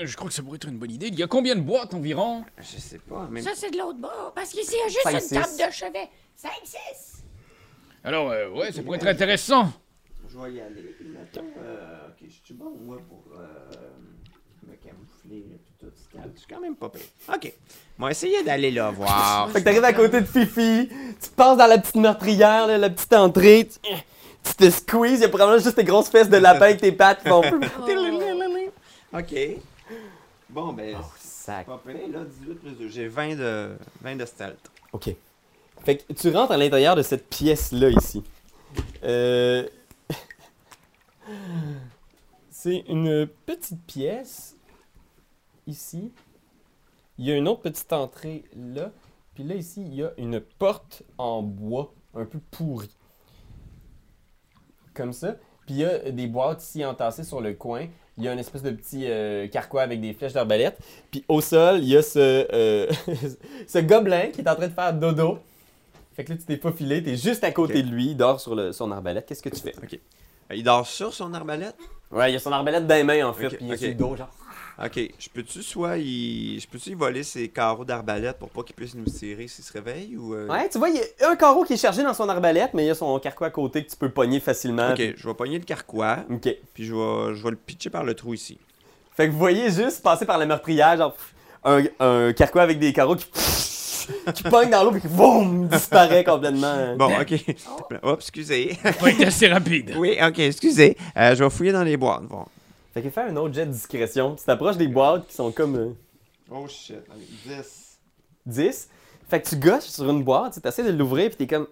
[0.02, 1.08] Je crois que ça pourrait être une bonne idée.
[1.08, 2.46] Il y a combien de boîtes environ?
[2.58, 3.28] Je sais pas.
[3.30, 3.42] Mais...
[3.42, 4.32] Ça, c'est de l'autre bord.
[4.34, 5.58] Parce qu'ici, il y a juste Cinq, une six.
[5.58, 6.10] table de chevet.
[6.36, 7.24] 5, 6!
[8.06, 9.74] Alors, euh, ouais, ça pourrait être intéressant.
[10.30, 10.96] Je vais y aller.
[11.02, 13.48] Mettons, euh, ok, je suis bon, moi, pour euh,
[14.66, 16.32] me camoufler, puis tout calme.
[16.34, 17.02] Je suis quand même pas pire.
[17.34, 17.52] Ok.
[17.98, 19.52] Va essayer d'aller là voir.
[19.52, 20.88] Fait que t'arrives à côté de Fifi,
[21.22, 23.80] tu passes dans la petite meurtrière, là, la petite entrée, tu,
[24.50, 26.92] tu te squeezes, il y a probablement juste tes grosses fesses de lapin avec tes
[26.92, 27.42] pattes qui font.
[29.14, 29.36] ok.
[30.50, 31.66] Bon, ben, Sac.
[31.68, 32.08] pas pire.
[32.12, 32.90] Là, 18 plus 2.
[32.90, 34.72] J'ai 20 de, 20 de stealth.
[34.92, 35.16] Ok.
[35.84, 38.24] Fait que tu rentres à l'intérieur de cette pièce-là ici.
[39.04, 39.68] Euh...
[42.52, 44.56] C'est une petite pièce
[45.66, 46.12] ici.
[47.18, 48.92] Il y a une autre petite entrée là.
[49.36, 52.90] Puis là, ici, il y a une porte en bois un peu pourrie.
[54.94, 55.36] Comme ça.
[55.66, 57.86] Puis il y a des boîtes ici entassées sur le coin.
[58.18, 60.78] Il y a une espèce de petit euh, carquois avec des flèches d'arbalète.
[61.12, 62.88] Puis au sol, il y a ce, euh,
[63.68, 65.40] ce gobelin qui est en train de faire dodo.
[66.16, 67.86] Fait que là, tu t'es pas filé, t'es juste à côté Ok.
[67.86, 69.26] de lui, il dort sur le, son arbalète.
[69.26, 69.74] Qu'est-ce que tu fais?
[70.52, 71.76] Euh, Il dort sur son arbalète?
[72.12, 73.78] Ouais, il a son arbalète dans les mains en fait, Ok, puis il ok.
[73.78, 74.30] sur le dos, genre.
[74.84, 75.00] Ok.
[75.20, 76.60] Je peux-tu soit y...
[76.60, 79.74] Je peux-tu y voler ses carreaux d'arbalète pour pas qu'il puisse nous tirer s'il se
[79.74, 80.34] réveille ou.
[80.34, 82.74] euh, Ouais, tu vois, il y a un carreau qui est chargé dans son arbalète,
[82.74, 84.92] mais il y a son carquois à côté que tu peux pogner facilement.
[84.92, 86.48] Ok, je vais pogner le carquois, Ok.
[86.74, 88.58] puis je vais, je vais le pitcher par le trou ici.
[89.18, 91.16] Fait que vous voyez juste passer par la meurtrière, genre
[91.66, 93.26] un, un carquois avec des carreaux qui,
[94.34, 96.96] qui pogne dans l'eau puis qui boum, disparaît complètement.
[96.96, 97.34] Bon, ok.
[98.02, 98.78] Oh, excusez.
[98.86, 99.94] Être assez rapide.
[99.98, 100.96] oui, ok, excusez.
[101.18, 102.24] Euh, je vais fouiller dans les boîtes.
[102.24, 102.46] Bon.
[102.94, 104.36] Fait que fais un autre jet de discrétion.
[104.36, 105.90] Tu t'approches des boîtes qui sont comme euh,
[106.52, 106.98] Oh shit.
[107.46, 108.00] 10.
[108.46, 108.90] 10.
[109.30, 111.68] Fait que tu gosses sur une boîte, tu essaies de l'ouvrir puis t'es comme.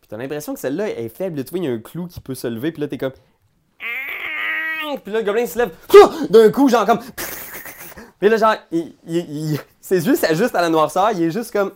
[0.00, 1.44] Puis t'as l'impression que celle-là est faible.
[1.44, 3.12] Tu vois, il y a un clou qui peut se lever puis là t'es comme.
[5.04, 5.70] Puis là, le gobelin se lève.
[6.30, 7.00] D'un coup, genre comme.
[8.18, 9.16] Puis là, genre, il, il,
[9.52, 11.10] il- ses yeux s'ajustent à la noirceur.
[11.12, 11.72] Il est juste comme.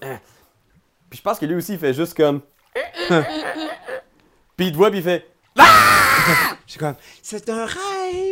[1.08, 2.40] Puis je pense que lui aussi, il fait juste comme.
[4.56, 5.26] Puis il te voit puis il fait.
[6.66, 8.29] Je suis comme, c'est un rêve!